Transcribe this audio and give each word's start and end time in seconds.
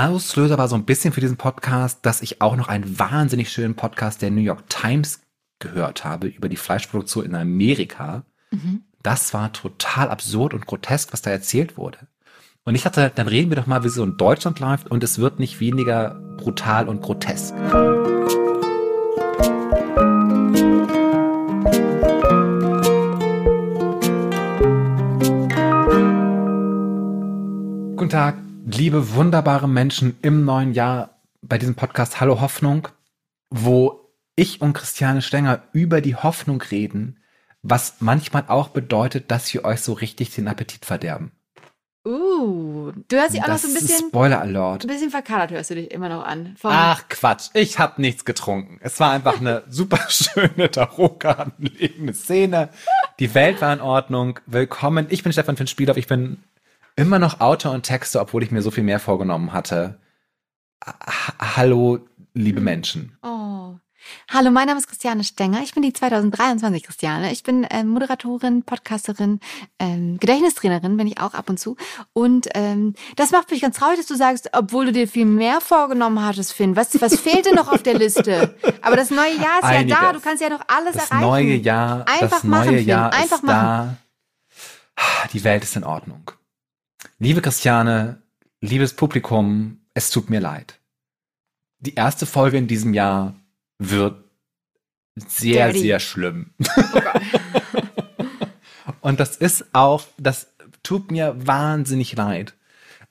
Auslöser 0.00 0.56
war 0.56 0.66
so 0.66 0.76
ein 0.76 0.86
bisschen 0.86 1.12
für 1.12 1.20
diesen 1.20 1.36
Podcast, 1.36 1.98
dass 2.06 2.22
ich 2.22 2.40
auch 2.40 2.56
noch 2.56 2.68
einen 2.68 2.98
wahnsinnig 2.98 3.52
schönen 3.52 3.74
Podcast 3.74 4.22
der 4.22 4.30
New 4.30 4.40
York 4.40 4.66
Times 4.70 5.20
gehört 5.58 6.04
habe 6.06 6.28
über 6.28 6.48
die 6.48 6.56
Fleischproduktion 6.56 7.26
in 7.26 7.34
Amerika. 7.34 8.24
Mhm. 8.50 8.80
Das 9.02 9.34
war 9.34 9.52
total 9.52 10.08
absurd 10.08 10.54
und 10.54 10.66
grotesk, 10.66 11.12
was 11.12 11.20
da 11.20 11.30
erzählt 11.30 11.76
wurde. 11.76 11.98
Und 12.64 12.74
ich 12.76 12.82
dachte, 12.82 13.12
dann 13.14 13.28
reden 13.28 13.50
wir 13.50 13.56
doch 13.56 13.66
mal, 13.66 13.84
wie 13.84 13.90
so 13.90 14.02
in 14.02 14.16
Deutschland 14.16 14.58
läuft 14.58 14.90
und 14.90 15.04
es 15.04 15.18
wird 15.18 15.38
nicht 15.38 15.60
weniger 15.60 16.18
brutal 16.38 16.88
und 16.88 17.02
grotesk. 17.02 17.54
Guten 27.96 28.08
Tag, 28.08 28.38
liebe 28.74 29.14
wunderbare 29.14 29.68
Menschen 29.68 30.16
im 30.22 30.44
neuen 30.44 30.72
Jahr 30.72 31.20
bei 31.42 31.58
diesem 31.58 31.74
Podcast 31.74 32.20
Hallo 32.20 32.40
Hoffnung, 32.40 32.88
wo 33.50 34.12
ich 34.36 34.60
und 34.60 34.74
Christiane 34.74 35.22
Stenger 35.22 35.62
über 35.72 36.00
die 36.00 36.16
Hoffnung 36.16 36.62
reden, 36.62 37.18
was 37.62 37.96
manchmal 38.00 38.44
auch 38.48 38.68
bedeutet, 38.68 39.30
dass 39.30 39.52
wir 39.52 39.64
euch 39.64 39.80
so 39.80 39.92
richtig 39.92 40.34
den 40.34 40.48
Appetit 40.48 40.84
verderben. 40.84 41.32
Uh, 42.06 42.92
du 43.08 43.16
hörst 43.16 43.34
dich 43.34 43.42
auch 43.42 43.48
noch 43.48 43.58
so 43.58 43.68
ein 43.68 43.74
bisschen. 43.74 44.08
Spoiler 44.08 44.40
Alert. 44.40 44.84
Ein 44.84 44.88
bisschen 44.88 45.10
verkadert 45.10 45.50
hörst 45.50 45.68
du 45.68 45.74
dich 45.74 45.90
immer 45.90 46.08
noch 46.08 46.24
an. 46.24 46.54
Vom 46.58 46.70
Ach 46.72 47.02
Quatsch, 47.10 47.50
ich 47.52 47.78
habe 47.78 48.00
nichts 48.00 48.24
getrunken. 48.24 48.78
Es 48.80 48.98
war 49.00 49.10
einfach 49.10 49.38
eine 49.38 49.64
super 49.68 49.98
schöne 50.08 50.70
Tarotkartenlegende 50.70 52.14
Szene. 52.14 52.70
Die 53.18 53.34
Welt 53.34 53.60
war 53.60 53.74
in 53.74 53.82
Ordnung. 53.82 54.40
Willkommen. 54.46 55.08
Ich 55.10 55.22
bin 55.22 55.32
Stefan 55.32 55.58
Finn 55.58 55.66
Spielhoff. 55.66 55.98
Ich 55.98 56.06
bin 56.06 56.42
immer 56.96 57.18
noch 57.18 57.40
Autor 57.40 57.72
und 57.72 57.82
Texte, 57.82 58.20
obwohl 58.20 58.42
ich 58.42 58.50
mir 58.50 58.62
so 58.62 58.70
viel 58.70 58.84
mehr 58.84 59.00
vorgenommen 59.00 59.52
hatte. 59.52 60.00
H 60.84 61.34
Hallo, 61.56 61.98
liebe 62.34 62.60
Menschen. 62.60 63.16
Oh. 63.22 63.74
Hallo, 64.30 64.50
mein 64.50 64.66
Name 64.66 64.78
ist 64.78 64.88
Christiane 64.88 65.22
Stenger. 65.24 65.60
Ich 65.62 65.74
bin 65.74 65.82
die 65.82 65.92
2023 65.92 66.82
Christiane. 66.84 67.32
Ich 67.32 67.42
bin 67.42 67.66
ähm, 67.70 67.88
Moderatorin, 67.88 68.62
Podcasterin, 68.62 69.40
ähm, 69.78 70.16
Gedächtnistrainerin, 70.18 70.96
bin 70.96 71.06
ich 71.06 71.20
auch 71.20 71.34
ab 71.34 71.50
und 71.50 71.60
zu. 71.60 71.76
Und 72.14 72.48
ähm, 72.54 72.94
das 73.16 73.30
macht 73.30 73.50
mich 73.50 73.60
ganz 73.60 73.76
traurig, 73.76 73.98
dass 73.98 74.06
du 74.06 74.14
sagst, 74.16 74.48
obwohl 74.52 74.86
du 74.86 74.92
dir 74.92 75.06
viel 75.06 75.26
mehr 75.26 75.60
vorgenommen 75.60 76.24
hattest, 76.24 76.54
Finn. 76.54 76.76
Was, 76.76 76.98
was 77.00 77.20
fehlte 77.20 77.54
noch 77.54 77.70
auf 77.70 77.82
der 77.82 77.94
Liste? 77.98 78.54
Aber 78.80 78.96
das 78.96 79.10
neue 79.10 79.34
Jahr 79.36 79.58
ist 79.58 79.64
Einiges. 79.64 79.98
ja 79.98 80.02
da. 80.06 80.12
Du 80.14 80.20
kannst 80.20 80.42
ja 80.42 80.48
noch 80.48 80.62
alles 80.66 80.94
das 80.94 81.10
erreichen. 81.10 81.20
Neue 81.26 81.54
Jahr, 81.56 82.08
Einfach 82.08 82.30
das 82.30 82.44
machen, 82.44 82.70
neue 82.70 82.80
Jahr 82.80 83.12
Finn. 83.12 83.22
Einfach 83.22 83.36
ist 83.36 83.44
machen. 83.44 83.98
da. 84.96 85.26
Die 85.32 85.44
Welt 85.44 85.62
ist 85.62 85.76
in 85.76 85.84
Ordnung. 85.84 86.30
Liebe 87.18 87.42
Christiane, 87.42 88.22
liebes 88.60 88.94
Publikum, 88.94 89.80
es 89.94 90.10
tut 90.10 90.30
mir 90.30 90.40
leid. 90.40 90.78
Die 91.78 91.94
erste 91.94 92.26
Folge 92.26 92.58
in 92.58 92.66
diesem 92.66 92.94
Jahr 92.94 93.34
wird 93.78 94.24
sehr, 95.16 95.68
Daddy. 95.68 95.80
sehr 95.80 96.00
schlimm. 96.00 96.54
Oh 96.60 97.00
Und 99.00 99.20
das 99.20 99.36
ist 99.36 99.74
auch, 99.74 100.04
das 100.18 100.52
tut 100.82 101.10
mir 101.10 101.34
wahnsinnig 101.46 102.14
leid. 102.16 102.54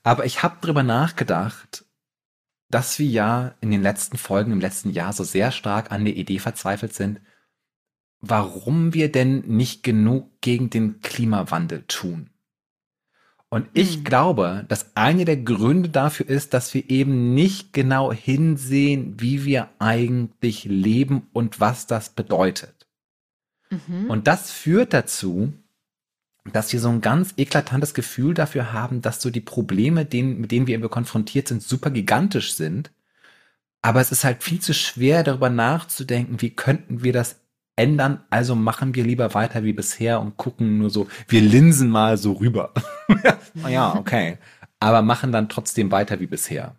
Aber 0.02 0.24
ich 0.24 0.42
habe 0.42 0.56
drüber 0.60 0.82
nachgedacht, 0.82 1.84
dass 2.70 2.98
wir 2.98 3.06
ja 3.06 3.54
in 3.60 3.70
den 3.70 3.82
letzten 3.82 4.16
Folgen 4.16 4.52
im 4.52 4.60
letzten 4.60 4.90
Jahr 4.90 5.12
so 5.12 5.24
sehr 5.24 5.50
stark 5.50 5.90
an 5.90 6.04
der 6.04 6.16
Idee 6.16 6.38
verzweifelt 6.38 6.94
sind, 6.94 7.20
warum 8.20 8.94
wir 8.94 9.10
denn 9.10 9.40
nicht 9.46 9.82
genug 9.82 10.30
gegen 10.40 10.70
den 10.70 11.00
Klimawandel 11.00 11.84
tun. 11.88 12.29
Und 13.50 13.66
ich 13.74 13.98
mhm. 13.98 14.04
glaube, 14.04 14.64
dass 14.68 14.96
einer 14.96 15.24
der 15.24 15.36
Gründe 15.36 15.88
dafür 15.88 16.28
ist, 16.28 16.54
dass 16.54 16.72
wir 16.72 16.88
eben 16.88 17.34
nicht 17.34 17.72
genau 17.72 18.12
hinsehen, 18.12 19.16
wie 19.18 19.44
wir 19.44 19.68
eigentlich 19.80 20.64
leben 20.64 21.26
und 21.32 21.58
was 21.58 21.88
das 21.88 22.10
bedeutet. 22.10 22.86
Mhm. 23.70 24.08
Und 24.08 24.28
das 24.28 24.52
führt 24.52 24.92
dazu, 24.92 25.52
dass 26.52 26.72
wir 26.72 26.80
so 26.80 26.88
ein 26.88 27.00
ganz 27.00 27.34
eklatantes 27.36 27.92
Gefühl 27.92 28.34
dafür 28.34 28.72
haben, 28.72 29.02
dass 29.02 29.20
so 29.20 29.30
die 29.30 29.40
Probleme, 29.40 30.06
denen, 30.06 30.40
mit 30.40 30.52
denen 30.52 30.68
wir 30.68 30.74
eben 30.74 30.88
konfrontiert 30.88 31.48
sind, 31.48 31.62
super 31.62 31.90
gigantisch 31.90 32.54
sind. 32.54 32.92
Aber 33.82 34.00
es 34.00 34.12
ist 34.12 34.24
halt 34.24 34.44
viel 34.44 34.60
zu 34.60 34.74
schwer, 34.74 35.24
darüber 35.24 35.50
nachzudenken, 35.50 36.40
wie 36.40 36.50
könnten 36.50 37.02
wir 37.02 37.12
das 37.12 37.40
ändern, 37.76 38.24
also 38.30 38.54
machen 38.54 38.94
wir 38.94 39.04
lieber 39.04 39.34
weiter 39.34 39.64
wie 39.64 39.72
bisher 39.72 40.20
und 40.20 40.36
gucken 40.36 40.78
nur 40.78 40.90
so, 40.90 41.08
wir 41.28 41.40
linsen 41.40 41.90
mal 41.90 42.16
so 42.16 42.32
rüber. 42.32 42.72
ja, 43.68 43.94
okay. 43.94 44.38
Aber 44.80 45.02
machen 45.02 45.32
dann 45.32 45.48
trotzdem 45.48 45.90
weiter 45.90 46.20
wie 46.20 46.26
bisher. 46.26 46.76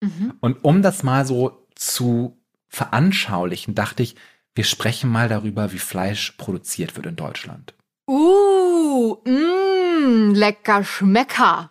Mhm. 0.00 0.34
Und 0.40 0.64
um 0.64 0.82
das 0.82 1.02
mal 1.02 1.24
so 1.24 1.66
zu 1.74 2.38
veranschaulichen, 2.68 3.74
dachte 3.74 4.02
ich, 4.02 4.16
wir 4.54 4.64
sprechen 4.64 5.10
mal 5.10 5.28
darüber, 5.28 5.72
wie 5.72 5.78
Fleisch 5.78 6.32
produziert 6.32 6.96
wird 6.96 7.06
in 7.06 7.16
Deutschland. 7.16 7.74
Uh, 8.08 9.16
mh, 9.24 10.36
lecker 10.36 10.84
Schmecker. 10.84 11.70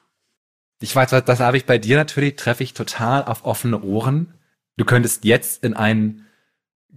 Ich 0.82 0.96
weiß, 0.96 1.10
das 1.10 1.40
habe 1.42 1.58
ich 1.58 1.66
bei 1.66 1.78
dir 1.78 1.98
natürlich, 1.98 2.38
treffe 2.38 2.64
ich 2.64 2.74
total 2.74 3.26
auf 3.26 3.44
offene 3.44 3.82
Ohren. 3.82 4.34
Du 4.78 4.86
könntest 4.86 5.26
jetzt 5.26 5.64
in 5.64 5.74
einen 5.74 6.26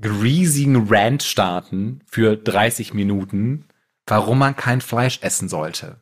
riesigen 0.00 0.88
Rant 0.88 1.22
starten 1.22 2.00
für 2.06 2.36
30 2.36 2.94
Minuten, 2.94 3.66
warum 4.06 4.38
man 4.38 4.56
kein 4.56 4.80
Fleisch 4.80 5.20
essen 5.22 5.48
sollte. 5.48 6.00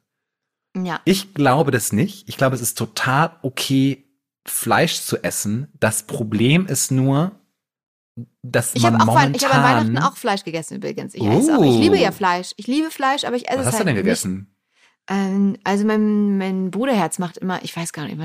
Ja. 0.76 1.00
Ich 1.04 1.34
glaube 1.34 1.70
das 1.70 1.92
nicht. 1.92 2.28
Ich 2.28 2.36
glaube, 2.36 2.54
es 2.54 2.62
ist 2.62 2.78
total 2.78 3.36
okay, 3.42 4.04
Fleisch 4.46 5.00
zu 5.00 5.22
essen. 5.22 5.68
Das 5.80 6.04
Problem 6.04 6.66
ist 6.66 6.90
nur, 6.90 7.32
dass 8.42 8.74
ich 8.74 8.82
man 8.82 9.00
auch 9.00 9.06
momentan... 9.06 9.34
Ich 9.34 9.44
habe 9.44 9.54
an 9.54 9.62
Weihnachten 9.62 9.98
auch 9.98 10.16
Fleisch 10.16 10.44
gegessen 10.44 10.76
übrigens. 10.76 11.14
Ich, 11.14 11.22
uh. 11.22 11.56
auch, 11.56 11.64
ich 11.64 11.78
liebe 11.78 11.98
ja 11.98 12.12
Fleisch. 12.12 12.52
Ich 12.56 12.66
liebe 12.66 12.90
Fleisch, 12.90 13.24
aber 13.24 13.36
ich 13.36 13.48
esse 13.48 13.58
Was 13.58 13.66
es 13.66 13.66
hast 13.68 13.74
halt 13.74 13.88
du 13.88 13.94
denn 13.94 13.96
gegessen? 13.96 14.49
Ähm, 15.10 15.56
also 15.64 15.84
mein, 15.84 16.38
mein 16.38 16.70
Bruderherz 16.70 17.18
macht 17.18 17.36
immer, 17.36 17.62
ich 17.64 17.76
weiß 17.76 17.92
gar 17.92 18.04
nicht, 18.04 18.16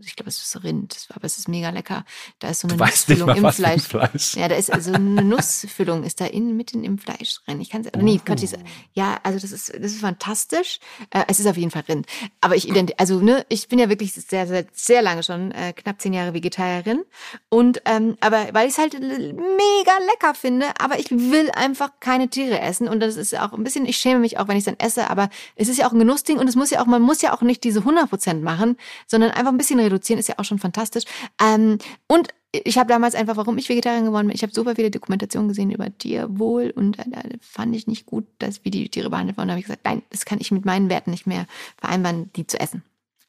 ich 0.00 0.16
glaube, 0.16 0.30
es 0.30 0.42
ist 0.42 0.64
Rind, 0.64 1.06
aber 1.14 1.26
es 1.26 1.36
ist 1.36 1.48
mega 1.48 1.68
lecker. 1.68 2.06
Da 2.38 2.48
ist 2.48 2.60
so 2.60 2.68
eine 2.68 2.78
Nussfüllung 2.78 3.26
mal, 3.26 3.36
im 3.36 3.52
Fleisch. 3.52 3.82
Fleisch. 3.82 4.34
Ja, 4.36 4.48
da 4.48 4.54
ist 4.54 4.72
also 4.72 4.94
eine 4.94 5.22
Nussfüllung 5.22 6.02
ist 6.02 6.18
da 6.18 6.24
innen 6.24 6.56
mitten 6.56 6.82
im 6.82 6.96
Fleisch 6.96 7.40
drin. 7.44 7.60
Ich 7.60 7.68
kann 7.68 7.82
es, 7.82 7.88
oh. 7.94 7.98
nee, 8.00 8.18
Gott, 8.24 8.42
ich, 8.42 8.52
ja, 8.94 9.18
also 9.22 9.38
das 9.38 9.52
ist, 9.52 9.68
das 9.68 9.92
ist 9.92 10.00
fantastisch. 10.00 10.80
Äh, 11.10 11.24
es 11.28 11.40
ist 11.40 11.46
auf 11.46 11.58
jeden 11.58 11.70
Fall 11.70 11.82
Rind. 11.86 12.06
Aber 12.40 12.56
ich 12.56 12.70
also 12.96 13.20
ne, 13.20 13.44
ich 13.50 13.68
bin 13.68 13.78
ja 13.78 13.90
wirklich 13.90 14.14
sehr, 14.14 14.46
sehr, 14.46 14.64
sehr 14.72 15.02
lange 15.02 15.22
schon, 15.22 15.52
äh, 15.52 15.74
knapp 15.74 16.00
zehn 16.00 16.14
Jahre 16.14 16.32
Vegetarierin. 16.32 17.04
Und 17.50 17.82
ähm, 17.84 18.16
aber 18.20 18.48
weil 18.52 18.66
ich 18.66 18.72
es 18.72 18.78
halt 18.78 18.98
mega 18.98 19.92
lecker 20.10 20.34
finde, 20.34 20.68
aber 20.78 20.98
ich 20.98 21.10
will 21.10 21.50
einfach 21.50 21.90
keine 22.00 22.28
Tiere 22.28 22.60
essen. 22.60 22.88
Und 22.88 23.00
das 23.00 23.16
ist 23.16 23.38
auch 23.38 23.52
ein 23.52 23.62
bisschen, 23.62 23.84
ich 23.84 23.98
schäme 23.98 24.20
mich 24.20 24.38
auch, 24.38 24.48
wenn 24.48 24.56
ich 24.56 24.62
es 24.62 24.64
dann 24.64 24.78
esse, 24.78 25.10
aber 25.10 25.28
es 25.56 25.68
ist 25.68 25.78
ja 25.78 25.86
auch 25.86 25.92
ein 25.92 25.98
Genuss 25.98 26.24
Ding 26.30 26.38
und 26.38 26.48
es 26.48 26.56
muss 26.56 26.70
ja 26.70 26.80
auch, 26.80 26.86
man 26.86 27.02
muss 27.02 27.22
ja 27.22 27.34
auch 27.34 27.42
nicht 27.42 27.64
diese 27.64 27.80
100% 27.80 28.40
machen, 28.40 28.76
sondern 29.06 29.30
einfach 29.30 29.52
ein 29.52 29.58
bisschen 29.58 29.80
reduzieren, 29.80 30.18
ist 30.18 30.28
ja 30.28 30.36
auch 30.38 30.44
schon 30.44 30.58
fantastisch. 30.58 31.04
Ähm, 31.40 31.78
und 32.06 32.28
ich 32.52 32.78
habe 32.78 32.88
damals 32.88 33.14
einfach, 33.14 33.36
warum 33.36 33.58
ich 33.58 33.68
Vegetarierin 33.68 34.06
geworden 34.06 34.26
bin, 34.26 34.34
ich 34.34 34.42
habe 34.42 34.52
super 34.52 34.74
viele 34.74 34.90
Dokumentationen 34.90 35.48
gesehen 35.48 35.70
über 35.70 35.86
Tierwohl 35.96 36.72
und 36.74 36.98
äh, 36.98 37.04
fand 37.40 37.76
ich 37.76 37.86
nicht 37.86 38.06
gut, 38.06 38.26
dass 38.38 38.64
wie 38.64 38.70
die 38.70 38.88
Tiere 38.88 39.10
behandelt 39.10 39.38
wurden. 39.38 39.48
Da 39.48 39.52
habe 39.52 39.60
ich 39.60 39.66
gesagt, 39.66 39.84
nein, 39.84 40.02
das 40.10 40.24
kann 40.24 40.40
ich 40.40 40.50
mit 40.50 40.64
meinen 40.64 40.88
Werten 40.90 41.10
nicht 41.10 41.26
mehr 41.26 41.46
vereinbaren, 41.78 42.30
die 42.34 42.46
zu 42.46 42.58
essen. 42.58 42.82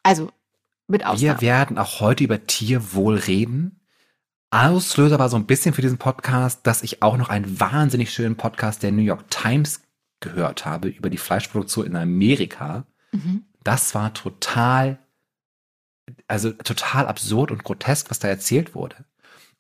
Also 0.04 0.30
mit 0.88 1.06
Ausnahme. 1.06 1.40
Wir 1.40 1.42
werden 1.42 1.78
auch 1.78 2.00
heute 2.00 2.24
über 2.24 2.46
Tierwohl 2.46 3.16
reden. 3.16 3.80
Auslöser 4.50 5.20
war 5.20 5.30
so 5.30 5.38
ein 5.38 5.46
bisschen 5.46 5.74
für 5.74 5.82
diesen 5.82 5.98
Podcast, 5.98 6.62
dass 6.64 6.84
ich 6.84 7.02
auch 7.02 7.16
noch 7.16 7.30
einen 7.30 7.60
wahnsinnig 7.60 8.12
schönen 8.12 8.36
Podcast 8.36 8.84
der 8.84 8.92
New 8.92 9.04
York 9.04 9.30
Times 9.30 9.82
gehört 10.20 10.66
habe 10.66 10.90
über 10.90 11.10
die 11.10 11.18
Fleischproduktion 11.18 11.86
in 11.86 11.96
Amerika. 11.96 12.86
Mhm. 13.12 13.46
Das 13.64 13.94
war 13.94 14.14
total, 14.14 15.00
also 16.28 16.52
total 16.52 17.08
absurd 17.08 17.52
und 17.52 17.64
grotesk, 17.64 18.10
was 18.10 18.20
da 18.20 18.28
erzählt 18.28 18.76
wurde. 18.76 19.06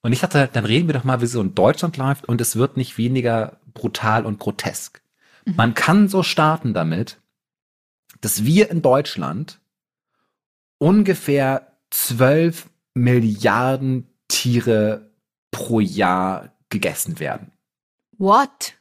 Und 0.01 0.13
ich 0.13 0.21
dachte, 0.21 0.49
dann 0.51 0.65
reden 0.65 0.87
wir 0.87 0.93
doch 0.93 1.03
mal, 1.03 1.21
wie 1.21 1.27
so 1.27 1.41
in 1.41 1.53
Deutschland 1.53 1.97
läuft 1.97 2.27
und 2.27 2.41
es 2.41 2.55
wird 2.55 2.75
nicht 2.77 2.97
weniger 2.97 3.59
brutal 3.73 4.25
und 4.25 4.39
grotesk. 4.39 5.01
Mhm. 5.45 5.55
Man 5.55 5.73
kann 5.73 6.07
so 6.07 6.23
starten 6.23 6.73
damit, 6.73 7.19
dass 8.21 8.43
wir 8.43 8.69
in 8.69 8.81
Deutschland 8.81 9.59
ungefähr 10.79 11.77
zwölf 11.89 12.69
Milliarden 12.93 14.07
Tiere 14.27 15.11
pro 15.51 15.79
Jahr 15.79 16.53
gegessen 16.69 17.19
werden. 17.19 17.51
What? 18.17 18.73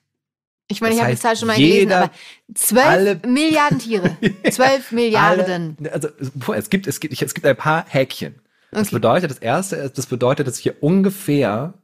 Ich 0.71 0.81
meine, 0.81 0.93
das 0.93 0.99
ich 0.99 1.03
habe 1.03 1.15
die 1.15 1.21
Zahl 1.21 1.37
schon 1.37 1.49
mal 1.49 1.57
gelesen, 1.57 1.93
aber 1.93 2.11
zwölf 2.55 3.25
Milliarden 3.25 3.79
Tiere. 3.81 4.17
Zwölf 4.51 4.93
Milliarden. 4.93 5.77
Alle, 5.81 5.93
also 5.93 6.09
es 6.55 6.71
gibt, 6.71 6.87
es 6.87 7.01
gibt, 7.01 7.21
es 7.21 7.35
gibt 7.35 7.47
ein 7.47 7.57
paar 7.57 7.85
Häkchen. 7.89 8.41
Das 8.71 8.89
okay. 8.89 8.97
bedeutet, 8.97 9.31
das 9.33 9.39
erste, 9.39 9.91
das 9.91 10.07
bedeutet, 10.07 10.47
dass 10.47 10.59
hier 10.59 10.81
ungefähr 10.81 11.75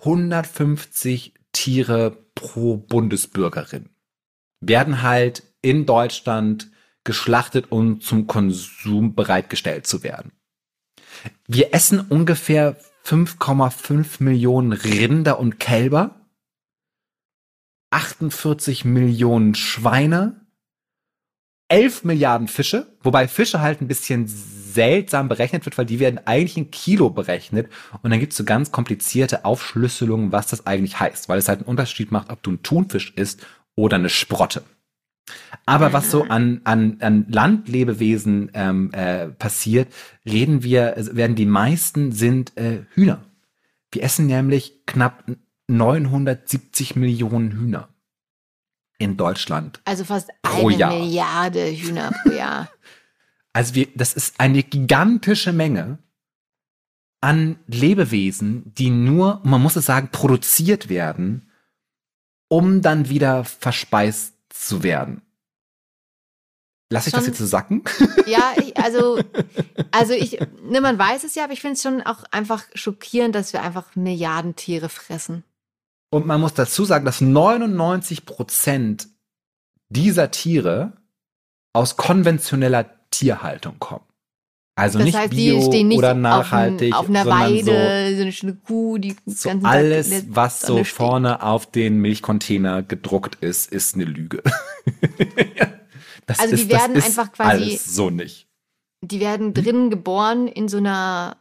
150 0.00 1.34
Tiere 1.52 2.16
pro 2.34 2.76
Bundesbürgerin 2.76 3.90
werden 4.60 5.02
halt 5.02 5.44
in 5.62 5.86
Deutschland 5.86 6.70
geschlachtet, 7.04 7.66
um 7.70 8.00
zum 8.00 8.26
Konsum 8.26 9.14
bereitgestellt 9.14 9.86
zu 9.86 10.02
werden. 10.02 10.32
Wir 11.46 11.72
essen 11.72 12.00
ungefähr 12.00 12.76
5,5 13.06 14.22
Millionen 14.22 14.72
Rinder 14.72 15.38
und 15.38 15.60
Kälber, 15.60 16.23
48 17.94 18.84
Millionen 18.84 19.54
Schweine, 19.54 20.40
11 21.68 22.04
Milliarden 22.04 22.48
Fische, 22.48 22.88
wobei 23.02 23.28
Fische 23.28 23.60
halt 23.60 23.80
ein 23.80 23.88
bisschen 23.88 24.26
seltsam 24.26 25.28
berechnet 25.28 25.64
wird, 25.64 25.78
weil 25.78 25.86
die 25.86 26.00
werden 26.00 26.18
eigentlich 26.26 26.56
in 26.56 26.72
Kilo 26.72 27.10
berechnet 27.10 27.70
und 28.02 28.10
dann 28.10 28.18
gibt's 28.18 28.36
so 28.36 28.42
ganz 28.42 28.72
komplizierte 28.72 29.44
Aufschlüsselungen, 29.44 30.32
was 30.32 30.48
das 30.48 30.66
eigentlich 30.66 30.98
heißt, 30.98 31.28
weil 31.28 31.38
es 31.38 31.48
halt 31.48 31.60
einen 31.60 31.68
Unterschied 31.68 32.10
macht, 32.10 32.30
ob 32.30 32.42
du 32.42 32.50
ein 32.50 32.62
Thunfisch 32.62 33.12
isst 33.14 33.46
oder 33.76 33.96
eine 33.96 34.10
Sprotte. 34.10 34.64
Aber 35.64 35.92
was 35.92 36.10
so 36.10 36.24
an, 36.24 36.62
an, 36.64 36.98
an 37.00 37.26
Landlebewesen 37.28 38.50
ähm, 38.54 38.92
äh, 38.92 39.28
passiert, 39.28 39.88
reden 40.26 40.64
wir, 40.64 40.94
werden 40.96 41.36
die 41.36 41.46
meisten 41.46 42.10
sind 42.10 42.56
äh, 42.56 42.82
Hühner. 42.90 43.24
Wir 43.92 44.02
essen 44.02 44.26
nämlich 44.26 44.84
knapp 44.84 45.24
970 45.68 46.96
Millionen 46.96 47.52
Hühner 47.52 47.88
in 48.98 49.16
Deutschland. 49.16 49.80
Also 49.84 50.04
fast 50.04 50.30
Pro 50.42 50.68
eine 50.68 50.78
Jahr. 50.78 50.92
Milliarde 50.92 51.66
Hühner 51.66 52.12
pro 52.22 52.32
Jahr. 52.36 52.68
Also 53.52 53.74
wir, 53.74 53.88
das 53.94 54.14
ist 54.14 54.40
eine 54.40 54.62
gigantische 54.62 55.52
Menge 55.52 55.98
an 57.20 57.58
Lebewesen, 57.66 58.74
die 58.74 58.90
nur, 58.90 59.40
man 59.44 59.62
muss 59.62 59.76
es 59.76 59.86
sagen, 59.86 60.10
produziert 60.12 60.88
werden, 60.88 61.50
um 62.48 62.82
dann 62.82 63.08
wieder 63.08 63.44
verspeist 63.44 64.34
zu 64.50 64.82
werden. 64.82 65.22
Lass 66.90 67.06
ich 67.06 67.14
das 67.14 67.26
jetzt 67.26 67.38
so 67.38 67.46
sacken? 67.46 67.82
Ja, 68.26 68.54
ich, 68.56 68.76
also, 68.78 69.20
also 69.90 70.12
ich, 70.12 70.38
ne, 70.62 70.80
man 70.80 70.98
weiß 70.98 71.24
es 71.24 71.34
ja, 71.34 71.44
aber 71.44 71.52
ich 71.52 71.60
finde 71.60 71.74
es 71.74 71.82
schon 71.82 72.02
auch 72.02 72.24
einfach 72.30 72.64
schockierend, 72.74 73.34
dass 73.34 73.52
wir 73.52 73.62
einfach 73.62 73.96
Milliarden 73.96 74.56
Tiere 74.56 74.88
fressen. 74.88 75.44
Und 76.14 76.26
man 76.26 76.40
muss 76.40 76.54
dazu 76.54 76.84
sagen, 76.84 77.04
dass 77.04 77.20
99 77.20 78.24
Prozent 78.24 79.08
dieser 79.88 80.30
Tiere 80.30 80.92
aus 81.72 81.96
konventioneller 81.96 82.88
Tierhaltung 83.10 83.80
kommen. 83.80 84.04
Also 84.76 84.98
Das 84.98 85.06
nicht 85.06 85.16
heißt, 85.16 85.30
bio 85.30 85.58
die 85.58 85.64
stehen 85.64 85.88
nicht 85.88 85.98
oder 85.98 86.12
auf, 86.12 86.18
nachhaltig, 86.18 86.92
ein, 86.92 86.98
auf 86.98 87.08
einer 87.08 87.26
Weide, 87.26 88.14
so, 88.14 88.22
eine 88.22 88.32
schöne 88.32 88.54
Kuh, 88.54 88.98
die 88.98 89.16
so, 89.26 89.48
ganzen 89.48 89.60
so 89.60 89.66
Tag 89.66 89.72
alles, 89.72 90.10
der 90.10 90.22
was 90.28 90.60
so 90.60 90.84
steht. 90.84 90.94
vorne 90.94 91.42
auf 91.42 91.66
den 91.70 91.98
Milchcontainer 91.98 92.84
gedruckt 92.84 93.36
ist, 93.42 93.72
ist 93.72 93.96
eine 93.96 94.04
Lüge. 94.04 94.40
das 96.26 96.38
Also 96.38 96.54
die 96.54 96.62
ist, 96.62 96.72
das 96.72 96.80
werden 96.80 97.02
einfach 97.02 97.32
quasi- 97.32 97.76
so 97.76 98.10
nicht. 98.10 98.48
Die 99.02 99.18
werden 99.18 99.52
drinnen 99.52 99.90
geboren 99.90 100.46
in 100.46 100.68
so 100.68 100.76
einer, 100.78 101.36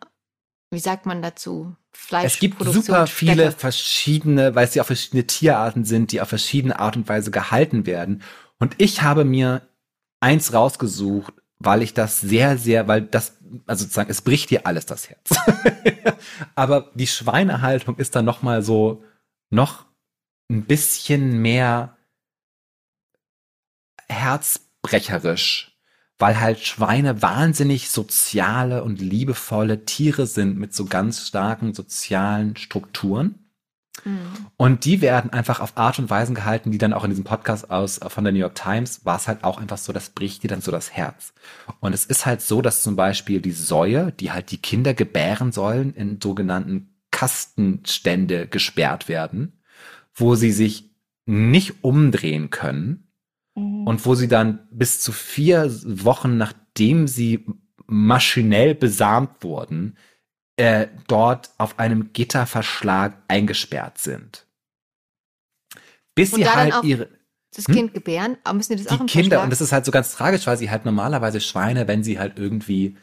wie 0.74 0.80
sagt 0.80 1.06
man 1.06 1.22
dazu? 1.22 1.76
Es 2.12 2.40
gibt 2.40 2.64
super 2.64 3.08
viele 3.08 3.52
verschiedene, 3.52 4.56
weil 4.56 4.68
sie 4.68 4.82
auch 4.82 4.86
verschiedene 4.86 5.26
Tierarten 5.26 5.86
sind, 5.86 6.12
die 6.12 6.22
auf 6.22 6.30
verschiedene 6.30 6.80
Art 6.80 6.98
und 6.98 7.08
Weise 7.08 7.32
gehalten 7.32 7.86
werden. 7.86 8.24
Und 8.60 8.76
ich 8.80 9.02
habe 9.02 9.26
mir 9.26 9.62
eins 10.20 10.54
rausgesucht, 10.54 11.34
weil 11.60 11.82
ich 11.82 11.94
das 11.94 12.20
sehr, 12.20 12.58
sehr, 12.58 12.88
weil 12.88 13.02
das, 13.02 13.38
also 13.68 13.84
sozusagen, 13.84 14.10
es 14.10 14.22
bricht 14.22 14.50
dir 14.50 14.66
alles 14.66 14.86
das 14.86 15.10
Herz. 15.10 15.36
Aber 16.56 16.92
die 16.94 17.08
Schweinehaltung 17.08 17.98
ist 17.98 18.16
dann 18.16 18.26
noch 18.26 18.42
mal 18.42 18.64
so, 18.64 19.04
noch 19.50 19.86
ein 20.50 20.66
bisschen 20.66 21.42
mehr 21.42 21.98
herzbrecherisch, 24.10 25.73
weil 26.20 26.40
halt 26.40 26.60
Schweine 26.60 27.22
wahnsinnig 27.22 27.90
soziale 27.90 28.84
und 28.84 29.02
liebevolle 29.02 29.86
Tiere 29.86 30.28
sind 30.28 30.58
mit 30.58 30.74
so 30.74 30.86
ganz 30.86 31.28
starken 31.28 31.74
sozialen 31.74 32.56
Strukturen. 32.56 33.44
Mhm. 34.06 34.48
Und 34.58 34.86
die 34.86 35.02
werden 35.02 35.32
einfach 35.32 35.60
auf 35.60 35.78
Art 35.78 36.00
und 36.00 36.10
Weisen 36.10 36.36
gehalten, 36.36 36.72
die 36.72 36.78
dann 36.78 36.94
auch 36.94 37.04
in 37.04 37.10
diesem 37.10 37.24
Podcast 37.24 37.70
aus 37.70 38.00
von 38.08 38.24
der 38.24 38.34
New 38.34 38.40
York 38.40 38.56
Times 38.56 39.06
war 39.06 39.18
es 39.18 39.28
halt 39.28 39.44
auch 39.44 39.60
einfach 39.60 39.78
so, 39.78 39.94
das 39.94 40.10
bricht 40.10 40.44
dir 40.44 40.48
dann 40.48 40.62
so 40.62 40.72
das 40.72 40.92
Herz. 40.92 41.34
Und 41.80 41.94
es 41.94 42.06
ist 42.06 42.26
halt 42.26 42.42
so, 42.42 42.62
dass 42.62 42.82
zum 42.82 42.96
Beispiel 42.96 43.42
die 43.42 43.52
Säue, 43.52 44.12
die 44.12 44.32
halt 44.32 44.52
die 44.52 44.58
Kinder 44.58 44.94
gebären 44.94 45.52
sollen, 45.52 45.94
in 45.94 46.20
sogenannten 46.22 46.96
Kastenstände 47.12 48.48
gesperrt 48.48 49.08
werden, 49.08 49.62
wo 50.16 50.36
sie 50.36 50.52
sich 50.52 50.92
nicht 51.26 51.84
umdrehen 51.84 52.50
können 52.50 53.13
und 53.86 54.06
wo 54.06 54.16
sie 54.16 54.28
dann 54.28 54.68
bis 54.72 55.02
zu 55.02 55.12
vier 55.12 55.70
Wochen, 55.86 56.38
nachdem 56.38 57.08
sie 57.08 57.46
maschinell 57.88 58.76
besamt 58.76 59.44
wurden, 59.44 59.98
äh, 60.58 60.88
dort 61.08 61.52
auf 61.58 61.80
einem 61.80 62.14
Gitterverschlag 62.14 63.18
eingesperrt 63.28 63.98
sind. 63.98 64.48
Bis 66.16 66.32
Und 66.32 66.38
sie 66.38 66.48
halt 66.50 66.74
auch 66.74 66.84
ihre 66.84 67.10
Das 67.56 67.68
Hm? 67.68 67.76
Kind 67.76 67.94
gebären, 67.94 68.38
aber 68.44 68.58
müssen 68.58 68.76
die 68.78 68.84
das 68.84 68.92
auch 68.92 69.00
die 69.00 69.02
im 69.02 69.08
Kinder, 69.08 69.38
Verschlag? 69.38 69.44
und 69.46 69.50
das 69.52 69.62
ist 69.62 69.72
halt 69.72 69.86
so 69.86 69.92
ganz 69.92 70.14
tragisch, 70.16 70.48
weil 70.48 70.58
sie 70.58 70.72
halt 70.72 70.86
normalerweise 70.86 71.40
Schweine, 71.42 71.88
wenn 71.88 72.04
sie 72.04 72.20
halt 72.20 72.40
irgendwie 72.40 72.98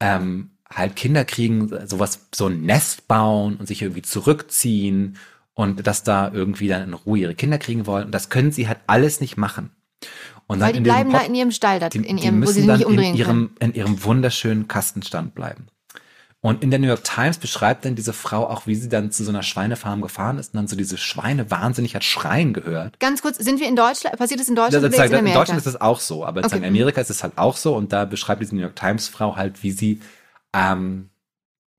ähm, 0.00 0.52
halt 0.70 0.96
Kinder 0.96 1.24
kriegen, 1.24 1.68
sowas, 1.88 2.28
so 2.34 2.48
ein 2.48 2.62
Nest 2.62 3.08
bauen 3.08 3.56
und 3.56 3.66
sich 3.66 3.82
irgendwie 3.82 4.02
zurückziehen 4.02 5.18
und 5.54 5.86
dass 5.86 6.02
da 6.04 6.32
irgendwie 6.32 6.68
dann 6.68 6.84
in 6.84 6.94
Ruhe 6.94 7.18
ihre 7.20 7.34
Kinder 7.36 7.58
kriegen 7.58 7.86
wollen. 7.86 8.06
Und 8.06 8.12
das 8.12 8.30
können 8.30 8.52
sie 8.52 8.68
halt 8.68 8.80
alles 8.88 9.20
nicht 9.20 9.36
machen. 9.36 9.75
Und 10.46 10.60
Weil 10.60 10.74
die 10.74 10.80
bleiben 10.80 11.12
da 11.12 11.20
in 11.20 11.34
ihrem 11.34 11.50
Stall, 11.50 11.80
da, 11.80 11.88
die, 11.88 11.98
in 11.98 12.18
ihrem, 12.18 12.42
wo 12.42 12.46
sie 12.46 12.60
sich 12.62 12.66
nicht 12.68 12.86
umdrehen 12.86 13.16
in 13.16 13.24
können. 13.24 13.40
ihrem, 13.50 13.50
in 13.58 13.74
ihrem 13.74 14.04
wunderschönen 14.04 14.68
Kastenstand 14.68 15.34
bleiben. 15.34 15.66
Und 16.40 16.62
in 16.62 16.70
der 16.70 16.78
New 16.78 16.86
York 16.86 17.02
Times 17.02 17.38
beschreibt 17.38 17.84
dann 17.84 17.96
diese 17.96 18.12
Frau 18.12 18.46
auch, 18.48 18.68
wie 18.68 18.76
sie 18.76 18.88
dann 18.88 19.10
zu 19.10 19.24
so 19.24 19.30
einer 19.30 19.42
Schweinefarm 19.42 20.00
gefahren 20.02 20.38
ist 20.38 20.54
und 20.54 20.58
dann 20.58 20.68
so 20.68 20.76
diese 20.76 20.96
Schweine 20.96 21.50
wahnsinnig 21.50 21.96
hat 21.96 22.04
schreien 22.04 22.52
gehört. 22.52 23.00
Ganz 23.00 23.20
kurz, 23.22 23.38
sind 23.38 23.58
wir 23.58 23.66
in 23.66 23.74
Deutschland? 23.74 24.16
Passiert 24.16 24.38
das 24.38 24.48
in 24.48 24.54
Deutschland 24.54 24.84
sozusagen, 24.84 25.10
jetzt 25.10 25.18
in 25.20 25.26
in? 25.26 25.34
Deutschland 25.34 25.58
ist 25.58 25.66
es 25.66 25.80
auch 25.80 25.98
so, 25.98 26.24
aber 26.24 26.44
Okay. 26.44 26.58
in 26.58 26.64
Amerika 26.64 27.00
ist 27.00 27.10
es 27.10 27.24
halt 27.24 27.36
auch 27.36 27.56
so 27.56 27.74
und 27.74 27.92
da 27.92 28.04
beschreibt 28.04 28.40
diese 28.42 28.54
New 28.54 28.60
York 28.62 28.76
Times 28.76 29.08
Frau 29.08 29.34
halt, 29.34 29.64
wie 29.64 29.72
sie 29.72 30.00
ähm, 30.52 31.08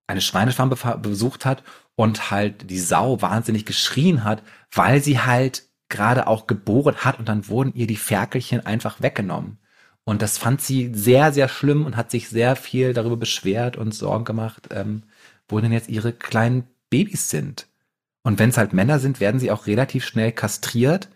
eine 0.07 0.19
Schweinefarm 0.19 0.69
besucht 1.01 1.45
hat 1.45 1.63
und 1.95 2.29
halt 2.31 2.69
die 2.69 2.79
Sau 2.79 3.21
wahnsinnig 3.21 3.65
geschrien 3.65 4.25
hat, 4.25 4.43
weil 4.71 5.01
sie 5.01 5.19
halt 5.19 5.63
gerade 5.89 6.27
auch 6.27 6.47
geboren 6.47 6.97
hat 6.97 7.19
und 7.19 7.29
dann 7.29 7.47
wurden 7.47 7.73
ihr 7.73 7.87
die 7.87 7.95
Ferkelchen 7.95 8.65
einfach 8.65 9.01
weggenommen. 9.01 9.59
Und 10.03 10.21
das 10.21 10.37
fand 10.37 10.61
sie 10.61 10.91
sehr, 10.93 11.33
sehr 11.33 11.49
schlimm 11.49 11.85
und 11.85 11.97
hat 11.97 12.11
sich 12.11 12.29
sehr 12.29 12.55
viel 12.55 12.93
darüber 12.93 13.17
beschwert 13.17 13.75
und 13.75 13.93
Sorgen 13.93 14.25
gemacht, 14.25 14.69
ähm, 14.71 15.03
wo 15.47 15.59
denn 15.59 15.73
jetzt 15.73 15.89
ihre 15.89 16.13
kleinen 16.13 16.65
Babys 16.89 17.29
sind. 17.29 17.67
Und 18.23 18.39
wenn 18.39 18.49
es 18.49 18.57
halt 18.57 18.73
Männer 18.73 18.99
sind, 18.99 19.19
werden 19.19 19.39
sie 19.39 19.51
auch 19.51 19.67
relativ 19.67 20.05
schnell 20.05 20.31
kastriert, 20.31 21.09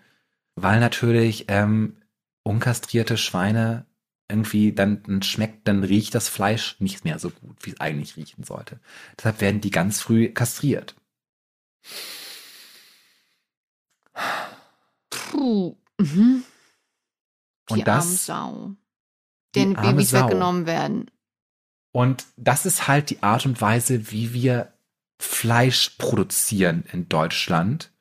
weil 0.55 0.79
natürlich 0.79 1.45
ähm, 1.47 1.97
unkastrierte 2.43 3.17
Schweine 3.17 3.85
irgendwie 4.29 4.71
dann, 4.71 5.03
dann 5.03 5.21
schmeckt, 5.21 5.67
dann 5.67 5.83
riecht 5.83 6.15
das 6.15 6.29
Fleisch 6.29 6.77
nicht 6.79 7.03
mehr 7.03 7.19
so 7.19 7.29
gut, 7.29 7.57
wie 7.61 7.71
es 7.71 7.79
eigentlich 7.79 8.15
riechen 8.15 8.43
sollte. 8.43 8.79
Deshalb 9.17 9.41
werden 9.41 9.61
die 9.61 9.71
ganz 9.71 10.01
früh 10.01 10.29
kastriert. 10.29 10.95
Mhm. 15.99 16.43
Die 17.69 17.73
Und 17.73 17.87
das- 17.87 18.29
arme 18.29 18.75
Sau. 18.75 18.75
arme 19.57 19.73
Babys 19.93 20.09
Sau. 20.11 20.25
weggenommen 20.25 20.65
werden. 20.65 21.11
Und 21.93 22.25
das 22.37 22.65
ist 22.65 22.87
halt 22.87 23.09
die 23.09 23.21
Art 23.21 23.45
und 23.45 23.59
Weise, 23.59 24.11
wie 24.11 24.33
wir 24.33 24.73
Fleisch 25.19 25.89
produzieren 25.97 26.83
in 26.91 27.09
Deutschland. 27.09 27.91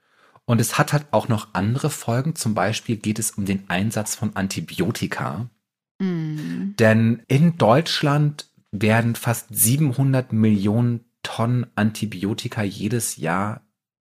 Und 0.44 0.61
es 0.61 0.78
hat 0.78 0.92
halt 0.92 1.06
auch 1.12 1.28
noch 1.28 1.54
andere 1.54 1.90
Folgen. 1.90 2.35
Zum 2.35 2.54
Beispiel 2.54 2.97
geht 2.97 3.18
es 3.18 3.32
um 3.32 3.44
den 3.44 3.68
Einsatz 3.68 4.14
von 4.14 4.35
Antibiotika. 4.37 5.49
Mhm. 5.99 6.75
Denn 6.78 7.23
in 7.28 7.59
Deutschland 7.59 8.49
werden 8.73 9.16
fast 9.16 9.49
700 9.50 10.32
Millionen 10.32 11.04
Tonnen 11.23 11.66
Antibiotika 11.75 12.62
jedes 12.62 13.16
Jahr 13.16 13.61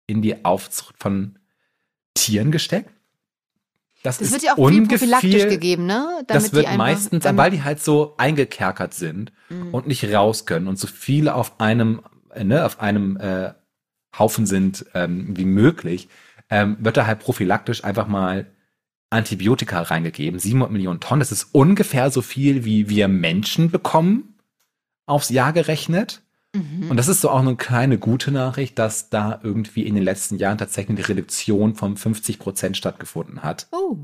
in 0.07 0.23
die 0.23 0.45
Aufzucht 0.45 0.97
von 0.99 1.38
Tieren 2.14 2.52
gesteckt. 2.52 2.91
Das 4.02 4.21
ist 4.21 4.32
wird 4.32 4.42
ja 4.42 4.52
auch 4.56 4.68
viel 4.68 4.87
prophylaktisch 4.87 5.44
gegeben, 5.49 5.87
ne? 5.87 6.25
das 6.26 6.50
die 6.50 6.56
wird 6.56 6.76
meistens, 6.76 7.23
damit- 7.25 7.38
weil 7.38 7.50
die 7.52 7.62
halt 7.62 7.80
so 7.82 8.14
eingekerkert 8.18 8.94
sind 8.94 9.32
Mhm. 9.49 9.73
und 9.75 9.87
nicht 9.87 10.04
raus 10.12 10.44
können 10.47 10.66
und 10.66 10.78
so 10.78 10.87
viele 10.88 11.35
auf 11.35 11.61
einem, 11.61 12.02
äh, 12.35 12.42
ne, 12.44 12.64
auf 12.66 12.80
einem 12.80 13.16
äh, 13.18 13.52
Haufen 14.18 14.47
sind 14.47 14.85
ähm, 14.94 15.37
wie 15.37 15.44
möglich, 15.44 16.09
ähm, 16.50 16.76
wird 16.80 16.97
da 16.97 17.06
halt 17.06 17.21
prophylaktisch 17.21 17.85
einfach 17.85 18.06
mal 18.09 18.47
Antibiotika 19.11 19.82
reingegeben. 19.82 20.38
700 20.40 20.71
Millionen 20.73 21.00
Tonnen, 21.00 21.21
das 21.21 21.32
ist 21.32 21.49
ungefähr 21.52 22.11
so 22.11 22.23
viel, 22.23 22.64
wie 22.64 22.88
wir 22.88 23.09
Menschen 23.09 23.71
bekommen 23.71 24.35
aufs 25.06 25.28
Jahr 25.28 25.52
gerechnet. 25.52 26.23
Mhm. 26.54 26.90
Und 26.90 26.97
das 26.97 27.09
ist 27.09 27.21
so 27.21 27.30
auch 27.30 27.40
eine 27.40 27.56
kleine 27.56 27.99
gute 27.99 28.30
Nachricht, 28.30 28.78
dass 28.78 29.09
da 29.09 29.40
irgendwie 29.42 29.87
in 29.87 29.94
den 29.94 30.04
letzten 30.04 30.37
Jahren 30.37 30.59
tatsächlich 30.59 30.99
eine 30.99 31.09
Reduktion 31.09 31.75
von 31.75 31.97
50 31.97 32.38
Prozent 32.38 32.76
stattgefunden 32.76 33.42
hat, 33.42 33.68
oh. 33.73 33.97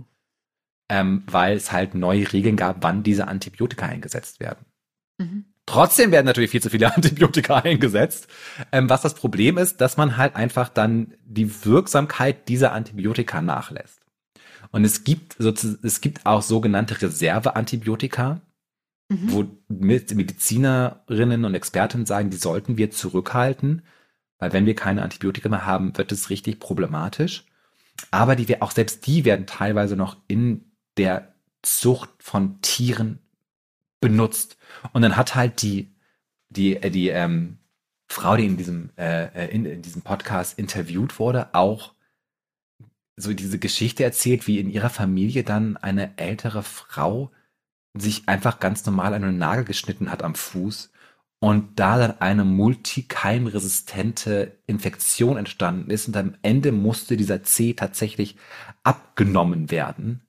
ähm, 0.89 1.25
weil 1.27 1.57
es 1.57 1.73
halt 1.73 1.95
neue 1.95 2.33
Regeln 2.33 2.57
gab, 2.57 2.83
wann 2.83 3.03
diese 3.03 3.29
Antibiotika 3.29 3.87
eingesetzt 3.87 4.41
werden. 4.41 4.65
Mhm. 5.19 5.45
Trotzdem 5.67 6.13
werden 6.13 6.25
natürlich 6.25 6.51
viel 6.51 6.63
zu 6.63 6.71
viele 6.71 6.95
Antibiotika 6.97 7.59
eingesetzt. 7.59 8.27
Ähm, 8.73 8.89
was 8.89 9.03
das 9.03 9.15
Problem 9.15 9.59
ist, 9.59 9.83
dass 9.83 9.99
man 9.99 10.17
halt 10.17 10.35
einfach 10.35 10.71
dann 10.71 11.15
die 11.27 11.65
Wirksamkeit 11.67 12.49
dieser 12.49 12.73
Antibiotika 12.73 13.43
nachlässt. 13.43 14.01
Und 14.71 14.85
es 14.85 15.05
gibt, 15.05 15.39
es 15.41 16.01
gibt 16.01 16.27
auch 16.27 16.43
sogenannte 16.43 17.01
Reserveantibiotika, 17.01 18.41
mhm. 19.09 19.33
wo 19.33 19.47
Medizinerinnen 19.69 21.45
und 21.45 21.55
Expertinnen 21.55 22.07
sagen, 22.07 22.31
die 22.31 22.37
sollten 22.37 22.77
wir 22.77 22.91
zurückhalten, 22.91 23.83
weil 24.39 24.53
wenn 24.53 24.67
wir 24.67 24.75
keine 24.75 25.03
Antibiotika 25.03 25.49
mehr 25.49 25.67
haben, 25.67 25.97
wird 25.97 26.13
es 26.13 26.31
richtig 26.31 26.61
problematisch. 26.61 27.45
Aber 28.11 28.37
die, 28.37 28.63
auch 28.63 28.71
selbst 28.71 29.07
die 29.07 29.25
werden 29.25 29.47
teilweise 29.47 29.97
noch 29.97 30.17
in 30.29 30.71
der 30.97 31.35
Zucht 31.63 32.11
von 32.21 32.61
Tieren 32.63 33.19
benutzt. 34.01 34.57
Und 34.93 35.03
dann 35.03 35.17
hat 35.17 35.35
halt 35.35 35.63
die, 35.63 35.93
die, 36.49 36.77
äh, 36.77 36.91
die 36.91 37.09
ähm, 37.09 37.59
Frau, 38.07 38.37
die 38.37 38.47
in 38.47 38.57
diesem, 38.57 38.91
äh, 38.97 39.25
äh, 39.27 39.51
in, 39.53 39.65
in 39.65 39.83
diesem 39.83 40.03
Podcast 40.03 40.59
interviewt 40.59 41.19
wurde, 41.19 41.55
auch 41.55 41.95
so 43.17 43.35
diese 43.35 43.59
Geschichte 43.59 44.05
erzählt, 44.05 44.47
wie 44.47 44.61
in 44.61 44.71
ihrer 44.71 44.91
Familie 44.91 45.43
dann 45.43 45.77
eine 45.77 46.17
ältere 46.17 46.63
Frau 46.63 47.33
sich 47.95 48.29
einfach 48.29 48.61
ganz 48.61 48.85
normal 48.87 49.15
einen 49.15 49.39
Nagel 49.39 49.65
geschnitten 49.65 50.11
hat 50.11 50.23
am 50.23 50.35
Fuß 50.35 50.91
und 51.41 51.79
da 51.79 51.99
dann 51.99 52.21
eine 52.21 52.45
multikeimresistente 52.45 54.59
Infektion 54.67 55.37
entstanden 55.37 55.91
ist 55.91 56.09
und 56.09 56.17
am 56.17 56.35
Ende 56.43 56.73
musste 56.73 57.17
dieser 57.17 57.45
C 57.45 57.75
tatsächlich 57.75 58.37
abgenommen 58.83 59.71
werden, 59.71 60.27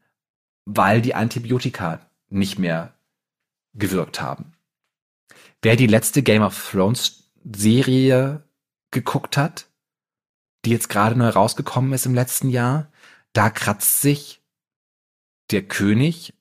weil 0.66 1.02
die 1.02 1.16
Antibiotika 1.16 2.00
nicht 2.30 2.60
mehr 2.60 2.94
gewirkt 3.74 4.22
haben. 4.22 4.54
Wer 5.62 5.76
die 5.76 5.88
letzte 5.88 6.24
Game 6.24 6.44
of 6.44 6.72
Thrones 6.72 7.32
Serie 7.44 8.44
geguckt 8.92 9.38
hat, 9.38 9.68
die 10.66 10.72
jetzt 10.72 10.90
gerade 10.90 11.18
neu 11.18 11.30
rausgekommen 11.30 11.94
ist 11.94 12.06
im 12.06 12.14
letzten 12.14 12.50
Jahr, 12.50 12.92
da 13.34 13.50
kratzt 13.50 14.02
sich 14.02 14.42
der 15.52 15.64
König 15.64 16.34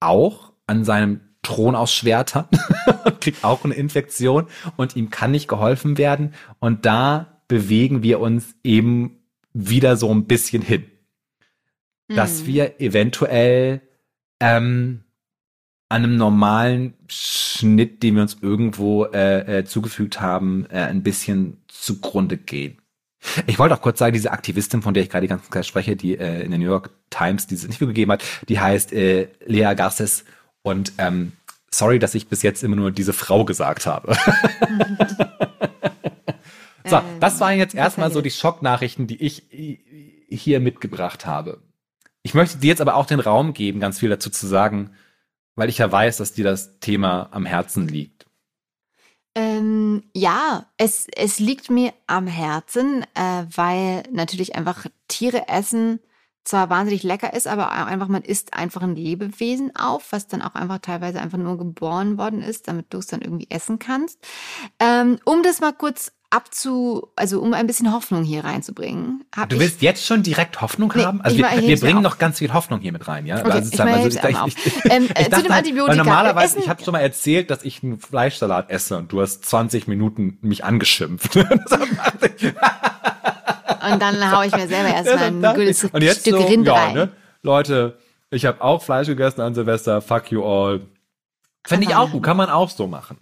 auch 0.00 0.49
an 0.70 0.84
seinem 0.84 1.20
Thron 1.42 1.74
aus 1.74 1.92
Schwertern 1.92 2.46
kriegt 3.20 3.44
auch 3.44 3.64
eine 3.64 3.74
Infektion 3.74 4.46
und 4.76 4.94
ihm 4.94 5.10
kann 5.10 5.32
nicht 5.32 5.48
geholfen 5.48 5.98
werden. 5.98 6.34
Und 6.60 6.86
da 6.86 7.42
bewegen 7.48 8.02
wir 8.02 8.20
uns 8.20 8.54
eben 8.62 9.18
wieder 9.52 9.96
so 9.96 10.12
ein 10.14 10.26
bisschen 10.26 10.62
hin, 10.62 10.84
mhm. 12.08 12.14
dass 12.14 12.46
wir 12.46 12.80
eventuell 12.80 13.80
ähm, 14.38 15.02
an 15.88 16.04
einem 16.04 16.16
normalen 16.16 16.94
Schnitt, 17.08 18.04
den 18.04 18.14
wir 18.14 18.22
uns 18.22 18.38
irgendwo 18.40 19.06
äh, 19.06 19.58
äh, 19.58 19.64
zugefügt 19.64 20.20
haben, 20.20 20.66
äh, 20.70 20.82
ein 20.82 21.02
bisschen 21.02 21.56
zugrunde 21.66 22.36
gehen. 22.36 22.78
Ich 23.46 23.58
wollte 23.58 23.74
auch 23.74 23.82
kurz 23.82 23.98
sagen, 23.98 24.14
diese 24.14 24.30
Aktivistin, 24.30 24.82
von 24.82 24.94
der 24.94 25.02
ich 25.02 25.10
gerade 25.10 25.26
die 25.26 25.28
ganze 25.28 25.50
Zeit 25.50 25.66
spreche, 25.66 25.96
die 25.96 26.16
äh, 26.16 26.42
in 26.42 26.50
der 26.50 26.60
New 26.60 26.66
York 26.66 26.90
Times 27.10 27.48
dieses 27.48 27.64
Interview 27.64 27.88
gegeben 27.88 28.12
hat, 28.12 28.22
die 28.48 28.60
heißt 28.60 28.92
äh, 28.92 29.28
Lea 29.44 29.74
Garces 29.74 30.24
und 30.62 30.92
ähm, 30.98 31.32
sorry, 31.70 31.98
dass 31.98 32.14
ich 32.14 32.28
bis 32.28 32.42
jetzt 32.42 32.62
immer 32.62 32.76
nur 32.76 32.90
diese 32.90 33.12
Frau 33.12 33.44
gesagt 33.44 33.86
habe. 33.86 34.16
so, 36.84 36.96
äh, 36.96 37.02
das 37.20 37.40
waren 37.40 37.58
jetzt 37.58 37.74
erstmal 37.74 38.12
so 38.12 38.20
die 38.20 38.30
Schocknachrichten, 38.30 39.06
die 39.06 39.22
ich 39.22 39.44
hier 40.28 40.60
mitgebracht 40.60 41.26
habe. 41.26 41.62
Ich 42.22 42.34
möchte 42.34 42.58
dir 42.58 42.68
jetzt 42.68 42.82
aber 42.82 42.96
auch 42.96 43.06
den 43.06 43.20
Raum 43.20 43.54
geben, 43.54 43.80
ganz 43.80 43.98
viel 43.98 44.10
dazu 44.10 44.30
zu 44.30 44.46
sagen, 44.46 44.90
weil 45.54 45.68
ich 45.68 45.78
ja 45.78 45.90
weiß, 45.90 46.18
dass 46.18 46.32
dir 46.32 46.44
das 46.44 46.78
Thema 46.80 47.28
am 47.32 47.46
Herzen 47.46 47.88
liegt. 47.88 48.26
Ähm, 49.34 50.02
ja, 50.14 50.66
es, 50.76 51.06
es 51.14 51.38
liegt 51.38 51.70
mir 51.70 51.92
am 52.06 52.26
Herzen, 52.26 53.04
äh, 53.14 53.44
weil 53.54 54.02
natürlich 54.10 54.56
einfach 54.56 54.86
Tiere 55.08 55.48
essen 55.48 56.00
zwar 56.44 56.70
wahnsinnig 56.70 57.02
lecker 57.02 57.34
ist, 57.34 57.46
aber 57.46 57.68
auch 57.68 57.86
einfach, 57.86 58.08
man 58.08 58.22
isst 58.22 58.54
einfach 58.54 58.82
ein 58.82 58.96
Lebewesen 58.96 59.74
auf, 59.76 60.12
was 60.12 60.26
dann 60.26 60.42
auch 60.42 60.54
einfach 60.54 60.78
teilweise 60.78 61.20
einfach 61.20 61.38
nur 61.38 61.58
geboren 61.58 62.18
worden 62.18 62.42
ist, 62.42 62.68
damit 62.68 62.86
du 62.90 62.98
es 62.98 63.06
dann 63.06 63.22
irgendwie 63.22 63.48
essen 63.50 63.78
kannst. 63.78 64.18
Ähm, 64.78 65.18
um 65.24 65.42
das 65.42 65.60
mal 65.60 65.72
kurz 65.72 66.12
abzu, 66.30 67.08
also 67.16 67.40
um 67.40 67.52
ein 67.54 67.66
bisschen 67.66 67.92
Hoffnung 67.92 68.22
hier 68.22 68.44
reinzubringen. 68.44 69.24
du 69.48 69.58
willst 69.58 69.76
ich, 69.76 69.82
jetzt 69.82 70.06
schon 70.06 70.22
direkt 70.22 70.60
Hoffnung 70.60 70.92
nee, 70.94 71.04
haben? 71.04 71.20
Also 71.20 71.36
wir, 71.36 71.50
wir 71.50 71.80
bringen 71.80 72.02
noch 72.02 72.18
ganz 72.18 72.38
viel 72.38 72.52
Hoffnung 72.52 72.80
hier 72.80 72.92
mit 72.92 73.06
rein, 73.08 73.26
ja? 73.26 73.40
Okay, 73.40 73.50
also 73.50 73.70
ich, 73.72 73.80
also 73.80 74.08
ich, 74.08 74.56
ich, 74.56 74.66
ich, 74.66 74.84
ähm, 74.90 75.08
äh, 75.14 75.24
zu 75.24 75.30
dem 75.30 75.36
halt, 75.36 75.50
Antibiotika. 75.50 75.96
normalerweise, 75.96 76.60
ich 76.60 76.68
habe 76.68 76.82
schon 76.84 76.92
mal 76.92 77.00
erzählt, 77.00 77.50
dass 77.50 77.64
ich 77.64 77.82
einen 77.82 77.98
Fleischsalat 77.98 78.70
esse 78.70 78.96
und 78.96 79.12
du 79.12 79.20
hast 79.20 79.44
20 79.44 79.88
Minuten 79.88 80.38
mich 80.40 80.64
angeschimpft. 80.64 81.36
und 83.92 84.00
dann 84.00 84.36
haue 84.36 84.46
ich 84.46 84.52
mir 84.52 84.68
selber 84.68 84.94
erstmal 84.94 85.24
ein 85.24 85.54
gutes 85.54 85.84
und 85.84 86.02
jetzt 86.02 86.20
Stück 86.20 86.38
so, 86.38 86.46
Rind 86.46 86.66
ja, 86.66 86.74
rein. 86.74 86.94
Ne? 86.94 87.08
Leute, 87.42 87.98
ich 88.30 88.46
habe 88.46 88.60
auch 88.62 88.82
Fleisch 88.82 89.06
gegessen 89.06 89.40
an 89.40 89.54
Silvester, 89.54 90.00
fuck 90.00 90.30
you 90.30 90.44
all. 90.44 90.80
Finde 91.66 91.86
ich 91.86 91.94
auch 91.94 92.10
gut, 92.10 92.22
kann 92.22 92.36
man 92.36 92.48
auch 92.48 92.70
so 92.70 92.86
machen. 92.86 93.18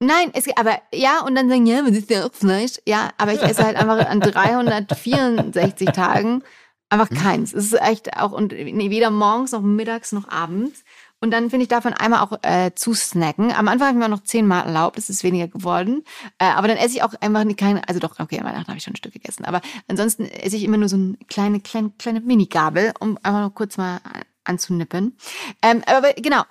Nein, 0.00 0.30
es, 0.32 0.46
aber 0.56 0.78
ja, 0.92 1.20
und 1.20 1.34
dann 1.34 1.48
sagen, 1.48 1.66
ja, 1.66 1.82
man 1.82 1.94
isst 1.94 2.10
ja 2.10 2.26
auch 2.26 2.32
Fleisch. 2.32 2.80
Ja, 2.86 3.10
aber 3.16 3.32
ich 3.32 3.42
esse 3.42 3.64
halt 3.64 3.76
einfach 3.76 4.06
an 4.06 4.20
364 4.20 5.90
Tagen 5.90 6.42
einfach 6.90 7.10
hm? 7.10 7.16
keins. 7.16 7.52
Es 7.52 7.66
ist 7.66 7.80
echt 7.80 8.16
auch, 8.16 8.32
und 8.32 8.52
weder 8.52 9.10
morgens 9.10 9.52
noch 9.52 9.62
mittags 9.62 10.12
noch 10.12 10.28
abends. 10.28 10.83
Und 11.24 11.30
dann 11.30 11.48
finde 11.48 11.62
ich 11.62 11.70
davon 11.70 11.94
einmal 11.94 12.20
auch 12.20 12.38
äh, 12.42 12.72
zu 12.74 12.92
snacken. 12.92 13.50
Am 13.50 13.66
Anfang 13.66 13.88
habe 13.88 13.98
ich 13.98 14.02
mir 14.02 14.10
noch 14.10 14.24
zehnmal 14.24 14.66
erlaubt, 14.66 14.98
es 14.98 15.08
ist 15.08 15.24
weniger 15.24 15.48
geworden. 15.48 16.04
Äh, 16.38 16.44
aber 16.44 16.68
dann 16.68 16.76
esse 16.76 16.96
ich 16.96 17.02
auch 17.02 17.14
einfach 17.18 17.46
keine, 17.56 17.88
also 17.88 17.98
doch, 17.98 18.20
okay, 18.20 18.38
an 18.38 18.44
Weihnachten 18.44 18.68
habe 18.68 18.76
ich 18.76 18.84
schon 18.84 18.92
ein 18.92 18.96
Stück 18.96 19.14
gegessen. 19.14 19.46
Aber 19.46 19.62
ansonsten 19.88 20.26
esse 20.26 20.56
ich 20.56 20.64
immer 20.64 20.76
nur 20.76 20.90
so 20.90 20.96
eine 20.96 21.16
kleine, 21.26 21.60
kleine, 21.60 21.92
kleine 21.96 22.20
Mini-Gabel, 22.20 22.92
um 23.00 23.16
einfach 23.22 23.40
nur 23.40 23.54
kurz 23.54 23.78
mal 23.78 24.02
anzunippen. 24.44 25.16
Ähm, 25.62 25.82
aber 25.86 26.12
genau, 26.12 26.42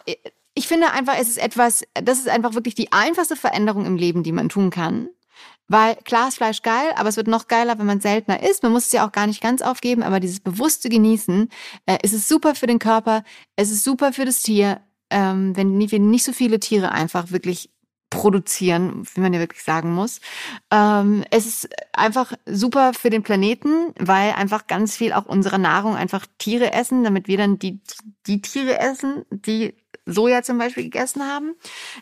ich 0.56 0.68
finde 0.68 0.90
einfach, 0.90 1.18
es 1.20 1.30
ist 1.30 1.38
etwas, 1.38 1.84
das 1.94 2.18
ist 2.18 2.30
einfach 2.30 2.56
wirklich 2.56 2.74
die 2.74 2.92
einfachste 2.92 3.36
Veränderung 3.36 3.86
im 3.86 3.96
Leben, 3.96 4.24
die 4.24 4.32
man 4.32 4.50
tun 4.50 4.72
kann. 4.72 5.08
Weil 5.68 5.96
klar 5.96 6.28
ist 6.28 6.38
Fleisch 6.38 6.62
geil, 6.62 6.92
aber 6.96 7.10
es 7.10 7.18
wird 7.18 7.28
noch 7.28 7.48
geiler, 7.48 7.80
wenn 7.80 7.86
man 7.86 8.02
seltener 8.02 8.44
isst. 8.44 8.64
Man 8.64 8.74
muss 8.74 8.88
es 8.88 8.92
ja 8.92 9.08
auch 9.08 9.12
gar 9.12 9.28
nicht 9.28 9.42
ganz 9.42 9.62
aufgeben, 9.62 10.04
aber 10.04 10.20
dieses 10.20 10.40
bewusste 10.40 10.90
Genießen, 10.90 11.50
äh, 11.86 11.98
ist 12.04 12.14
es 12.14 12.28
super 12.28 12.56
für 12.56 12.68
den 12.68 12.80
Körper, 12.80 13.24
es 13.56 13.72
ist 13.72 13.84
super 13.84 14.14
für 14.14 14.26
das 14.26 14.42
Tier, 14.42 14.82
ähm, 15.10 15.56
wenn 15.56 15.80
wir 15.80 16.00
nicht 16.00 16.26
so 16.26 16.34
viele 16.34 16.60
Tiere 16.60 16.92
einfach 16.92 17.32
wirklich 17.32 17.70
produzieren, 18.10 19.04
wie 19.16 19.22
man 19.22 19.34
ja 19.34 19.40
wirklich 19.40 19.64
sagen 19.64 19.94
muss. 19.94 20.22
Ähm, 20.70 21.24
es 21.32 21.48
ist 21.48 21.70
einfach 21.94 22.34
super 22.46 22.94
für 22.94 23.10
den 23.10 23.24
Planeten, 23.24 23.94
weil 23.98 24.34
einfach 24.34 24.68
ganz 24.68 24.96
viel 24.96 25.14
auch 25.14 25.26
unserer 25.26 25.58
Nahrung 25.58 25.96
einfach 25.96 26.28
Tiere 26.38 26.74
essen, 26.74 27.04
damit 27.04 27.28
wir 27.28 27.38
dann 27.38 27.58
die, 27.58 27.82
die 28.28 28.42
Tiere 28.42 28.80
essen, 28.80 29.26
die 29.32 29.74
Soja 30.06 30.44
zum 30.44 30.58
Beispiel 30.58 30.84
gegessen 30.84 31.24
haben. 31.24 31.56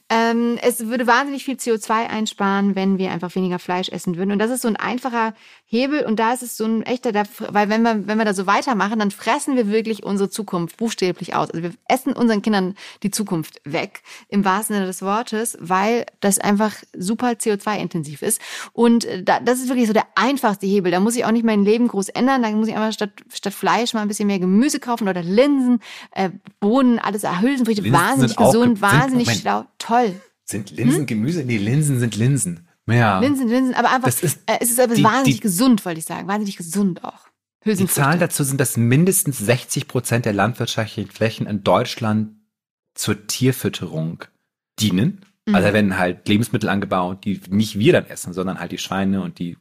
Ähm, 0.09 0.57
es 0.61 0.87
würde 0.87 1.07
wahnsinnig 1.07 1.45
viel 1.45 1.55
CO2 1.55 2.07
einsparen, 2.07 2.75
wenn 2.75 2.97
wir 2.97 3.11
einfach 3.11 3.35
weniger 3.35 3.59
Fleisch 3.59 3.89
essen 3.89 4.17
würden. 4.17 4.31
Und 4.31 4.39
das 4.39 4.51
ist 4.51 4.61
so 4.61 4.67
ein 4.67 4.75
einfacher 4.75 5.33
Hebel 5.71 6.03
und 6.03 6.19
da 6.19 6.33
ist 6.33 6.43
es 6.43 6.57
so 6.57 6.65
ein 6.65 6.83
echter, 6.83 7.13
weil 7.13 7.69
wenn 7.69 7.81
wir, 7.83 8.05
wenn 8.05 8.17
wir 8.17 8.25
da 8.25 8.33
so 8.33 8.45
weitermachen, 8.45 8.99
dann 8.99 9.09
fressen 9.09 9.55
wir 9.55 9.69
wirklich 9.69 10.03
unsere 10.03 10.29
Zukunft 10.29 10.75
buchstäblich 10.75 11.33
aus. 11.33 11.49
Also 11.49 11.63
wir 11.63 11.71
essen 11.87 12.11
unseren 12.11 12.41
Kindern 12.41 12.75
die 13.03 13.09
Zukunft 13.09 13.61
weg, 13.63 14.01
im 14.27 14.43
wahrsten 14.43 14.75
Sinne 14.75 14.85
des 14.85 15.01
Wortes, 15.01 15.57
weil 15.61 16.05
das 16.19 16.39
einfach 16.39 16.75
super 16.93 17.29
CO2-intensiv 17.29 18.21
ist. 18.21 18.41
Und 18.73 19.05
äh, 19.05 19.23
da, 19.23 19.39
das 19.39 19.61
ist 19.61 19.69
wirklich 19.69 19.87
so 19.87 19.93
der 19.93 20.07
einfachste 20.15 20.65
Hebel. 20.65 20.91
Da 20.91 20.99
muss 20.99 21.15
ich 21.15 21.23
auch 21.23 21.31
nicht 21.31 21.45
mein 21.45 21.63
Leben 21.63 21.87
groß 21.87 22.09
ändern. 22.09 22.43
Da 22.43 22.51
muss 22.51 22.67
ich 22.67 22.75
einfach 22.75 22.91
statt, 22.91 23.11
statt 23.31 23.53
Fleisch 23.53 23.93
mal 23.93 24.01
ein 24.01 24.09
bisschen 24.09 24.27
mehr 24.27 24.39
Gemüse 24.39 24.81
kaufen 24.81 25.07
oder 25.07 25.23
Linsen, 25.23 25.79
äh, 26.13 26.31
Bohnen, 26.59 26.99
alles 26.99 27.23
Hülsenfrüchte, 27.23 27.89
wahnsinnig 27.93 28.35
gesund, 28.35 28.81
wahnsinnig 28.81 29.29
sind, 29.29 29.39
schlau, 29.39 29.63
toll. 29.77 30.19
Sind 30.43 30.69
Linsen 30.71 30.99
hm? 30.99 31.05
Gemüse? 31.05 31.45
Nee, 31.45 31.55
Linsen 31.55 31.97
sind 31.97 32.17
Linsen. 32.17 32.67
Ja. 32.87 33.19
Linsen, 33.19 33.47
Linsen, 33.47 33.73
aber 33.75 33.91
einfach, 33.91 34.07
ist, 34.07 34.23
äh, 34.45 34.57
es 34.59 34.71
ist 34.71 34.79
aber 34.79 34.95
die, 34.95 35.03
wahnsinnig 35.03 35.37
die, 35.37 35.41
gesund, 35.41 35.85
wollte 35.85 35.99
ich 35.99 36.05
sagen. 36.05 36.27
Wahnsinnig 36.27 36.57
gesund 36.57 37.03
auch. 37.03 37.27
Die 37.63 37.85
Zahlen 37.85 38.19
dazu 38.19 38.43
sind, 38.43 38.59
dass 38.59 38.75
mindestens 38.75 39.37
60 39.37 39.87
Prozent 39.87 40.25
der 40.25 40.33
landwirtschaftlichen 40.33 41.11
Flächen 41.11 41.45
in 41.45 41.63
Deutschland 41.63 42.35
zur 42.95 43.27
Tierfütterung 43.27 44.25
dienen. 44.79 45.25
Mhm. 45.45 45.55
Also 45.55 45.73
werden 45.73 45.97
halt 45.97 46.27
Lebensmittel 46.27 46.69
angebaut, 46.69 47.23
die 47.23 47.39
nicht 47.49 47.77
wir 47.77 47.93
dann 47.93 48.07
essen, 48.07 48.33
sondern 48.33 48.59
halt 48.59 48.71
die 48.71 48.79
Schweine 48.79 49.21
und 49.21 49.37
die, 49.37 49.57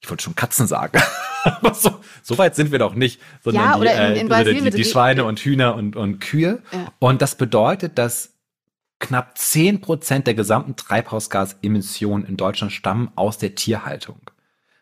ich 0.00 0.08
wollte 0.08 0.22
schon 0.22 0.36
Katzen 0.36 0.68
sagen. 0.68 1.00
Aber 1.44 1.74
so, 1.74 2.00
so 2.22 2.38
weit 2.38 2.54
sind 2.54 2.70
wir 2.70 2.78
doch 2.78 2.94
nicht, 2.94 3.20
sondern 3.42 3.64
ja, 3.64 4.12
die, 4.12 4.20
in, 4.20 4.26
in 4.26 4.32
äh, 4.32 4.70
die, 4.70 4.70
die, 4.70 4.84
Schweine 4.84 5.24
und 5.24 5.40
Hühner 5.40 5.74
und, 5.74 5.96
und 5.96 6.20
Kühe. 6.20 6.62
Ja. 6.72 6.92
Und 7.00 7.20
das 7.20 7.34
bedeutet, 7.34 7.98
dass 7.98 8.37
knapp 8.98 9.38
zehn 9.38 9.80
Prozent 9.80 10.26
der 10.26 10.34
gesamten 10.34 10.76
Treibhausgasemissionen 10.76 12.26
in 12.26 12.36
Deutschland 12.36 12.72
stammen 12.72 13.10
aus 13.14 13.38
der 13.38 13.54
Tierhaltung. 13.54 14.20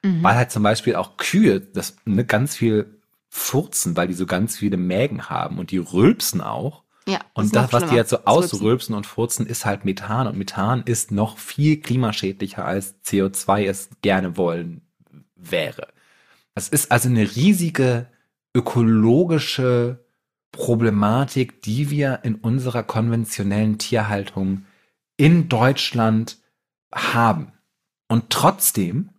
Mhm. 0.03 0.23
Weil 0.23 0.37
halt 0.37 0.51
zum 0.51 0.63
Beispiel 0.63 0.97
auch 0.97 1.17
Kühe 1.17 1.61
das 1.61 1.97
ne, 2.05 2.25
ganz 2.25 2.57
viel 2.57 3.01
furzen, 3.29 3.97
weil 3.97 4.09
die 4.09 4.15
so 4.15 4.27
ganz 4.27 4.57
viele 4.57 4.77
Mägen 4.77 5.29
haben 5.29 5.59
und 5.59 5.71
die 5.71 5.79
rülpsen 5.79 6.41
auch. 6.41 6.83
Ja, 7.09 7.21
Und 7.35 7.55
das, 7.55 7.73
was 7.73 7.89
die 7.89 7.95
jetzt 7.95 8.11
so 8.11 8.25
ausrülpsen 8.25 8.95
und 8.95 9.07
furzen, 9.07 9.47
ist 9.47 9.65
halt 9.65 9.85
Methan. 9.85 10.27
Und 10.27 10.37
Methan 10.37 10.83
ist 10.85 11.13
noch 11.13 11.39
viel 11.39 11.81
klimaschädlicher 11.81 12.65
als 12.65 12.97
CO2 13.05 13.67
es 13.67 13.91
gerne 14.03 14.37
wollen 14.37 14.81
wäre. 15.37 15.89
Das 16.55 16.69
ist 16.69 16.91
also 16.91 17.09
eine 17.09 17.37
riesige 17.37 18.09
ökologische 18.55 20.06
Problematik, 20.57 21.63
die 21.63 21.91
wir 21.91 22.21
in 22.23 22.35
unserer 22.37 22.83
konventionellen 22.83 23.79
Tierhaltung 23.79 24.65
in 25.19 25.49
Deutschland 25.49 26.39
haben. 26.93 27.53
Und 28.09 28.31
trotzdem, 28.31 29.11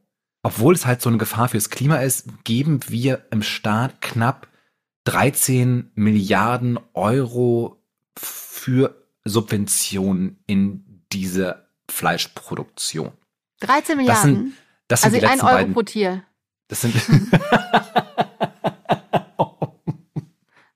obwohl 0.41 0.73
es 0.73 0.85
halt 0.85 1.01
so 1.01 1.09
eine 1.09 1.19
Gefahr 1.19 1.49
fürs 1.49 1.69
Klima 1.69 1.97
ist, 1.97 2.43
geben 2.43 2.79
wir 2.87 3.25
im 3.29 3.43
Staat 3.43 4.01
knapp 4.01 4.47
13 5.05 5.91
Milliarden 5.93 6.79
Euro 6.93 7.81
für 8.17 9.05
Subventionen 9.23 10.39
in 10.47 11.03
diese 11.11 11.67
Fleischproduktion. 11.89 13.11
13 13.59 13.97
Milliarden? 13.97 14.53
Das 14.87 15.01
sind, 15.03 15.13
das 15.13 15.21
sind 15.21 15.23
also 15.23 15.27
ein 15.27 15.41
Euro 15.41 15.55
beiden, 15.55 15.73
pro 15.73 15.83
Tier. 15.83 16.23
Das 16.67 16.81
sind 16.81 16.95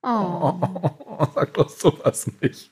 Oh. 0.03 0.55
Sag 1.35 1.53
doch 1.53 1.69
sowas 1.69 2.29
nicht. 2.41 2.71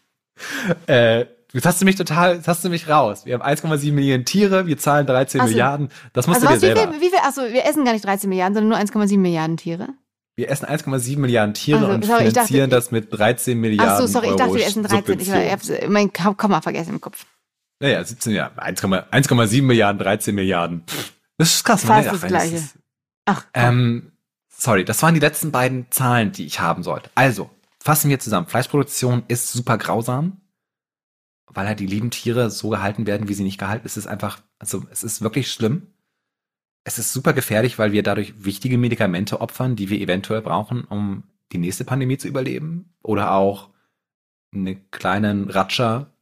Äh, 0.88 1.26
jetzt 1.54 1.66
hast 1.66 1.82
du 1.82 1.86
mich 1.86 1.96
total, 1.96 2.36
jetzt 2.38 2.48
hast 2.48 2.64
du 2.64 2.70
mich 2.70 2.88
raus. 2.90 3.26
Wir 3.26 3.34
haben 3.38 3.44
1,7 3.44 3.92
Millionen 3.92 4.26
Tiere, 4.26 4.68
wir 4.68 4.78
zahlen 4.78 5.06
13 5.06 5.42
Also- 5.42 5.52
Milliarden. 5.52 5.90
Das 6.14 6.28
musst 6.28 6.42
Also 6.44 6.48
du 6.48 6.54
dir 6.54 6.74
wie 6.74 6.76
selber. 6.80 6.94
viel, 6.94 7.02
wie 7.02 7.10
viel, 7.10 7.20
achso, 7.20 7.42
wir 7.42 7.66
essen 7.66 7.86
gar 7.86 7.94
nicht 7.94 8.06
13 8.06 8.30
Milliarden, 8.30 8.56
sondern 8.56 8.70
nur 8.70 8.78
1,7 8.80 9.18
Milliarden 9.20 9.58
Tiere. 9.58 9.90
Wir 10.36 10.50
essen 10.50 10.66
1,7 10.66 11.18
Milliarden 11.20 11.54
Tiere 11.54 11.80
Also, 11.80 11.92
und 11.92 12.06
sorry, 12.06 12.26
finanzieren 12.30 12.70
dachte- 12.70 12.82
das 12.82 12.92
mit 12.92 13.12
13 13.12 13.60
Milliarden 13.60 13.94
Achso, 13.94 14.08
sorry, 14.08 14.30
ich 14.30 14.36
dachte, 14.38 14.54
wir 14.54 14.60
Euro 14.62 14.68
essen 14.68 14.84
13. 14.84 15.20
Ich 15.20 15.52
hab's, 15.52 15.72
mein 15.90 16.14
Komma 16.14 16.62
vergessen 16.62 16.92
im 16.96 17.02
Kopf. 17.02 17.26
Naja, 17.82 18.04
17 18.04 18.34
ja, 18.34 18.52
1,7 18.58 19.10
1,7 19.12 19.62
Milliarden, 19.64 20.00
13 20.00 20.34
Milliarden. 20.36 20.84
Pff, 20.88 21.14
Das 21.38 21.54
ist 21.56 21.64
krass. 21.66 21.84
Fast 21.84 22.06
ne? 22.08 22.12
das 22.14 22.24
Ach, 22.24 22.28
Gleiche. 22.28 22.56
ist- 22.56 22.76
Ach, 23.26 23.46
Ähm, 23.54 24.09
sorry, 24.60 24.86
das 24.86 25.02
waren 25.02 25.14
die 25.14 25.20
letzten 25.20 25.52
beiden 25.52 25.90
Zahlen, 25.90 26.32
die 26.32 26.46
ich 26.46 26.60
haben 26.60 26.84
sollte. 26.84 27.10
Also, 27.16 27.50
fassen 27.80 28.10
wir 28.10 28.20
zusammen. 28.20 28.48
Fleischproduktion 28.48 29.24
ist 29.28 29.52
super 29.52 29.78
grausam, 29.78 30.42
weil 31.48 31.68
halt 31.68 31.80
die 31.80 31.88
lieben 31.88 32.12
Tiere 32.12 32.52
so 32.52 32.70
gehalten 32.70 33.08
werden, 33.08 33.28
wie 33.28 33.34
sie 33.34 33.44
nicht 33.44 33.58
gehalten. 33.58 33.86
Es 33.86 33.98
ist 33.98 34.08
einfach, 34.08 34.42
also 34.60 34.84
es 34.92 35.04
ist 35.04 35.22
wirklich 35.22 35.52
schlimm. 35.52 35.88
Es 36.84 37.00
ist 37.00 37.14
super 37.14 37.34
gefährlich, 37.34 37.80
weil 37.80 37.92
wir 37.92 38.04
dadurch 38.04 38.44
wichtige 38.44 38.78
Medikamente 38.78 39.42
opfern, 39.42 39.76
die 39.76 39.90
wir 39.90 40.00
eventuell 40.00 40.42
brauchen, 40.42 40.84
um 40.84 41.24
die 41.52 41.58
nächste 41.58 41.86
Pandemie 41.86 42.18
zu 42.18 42.28
überleben. 42.28 42.94
Oder 43.02 43.34
auch 43.34 43.70
einen 44.54 44.90
kleinen 44.92 45.50
Ratscher 45.50 46.14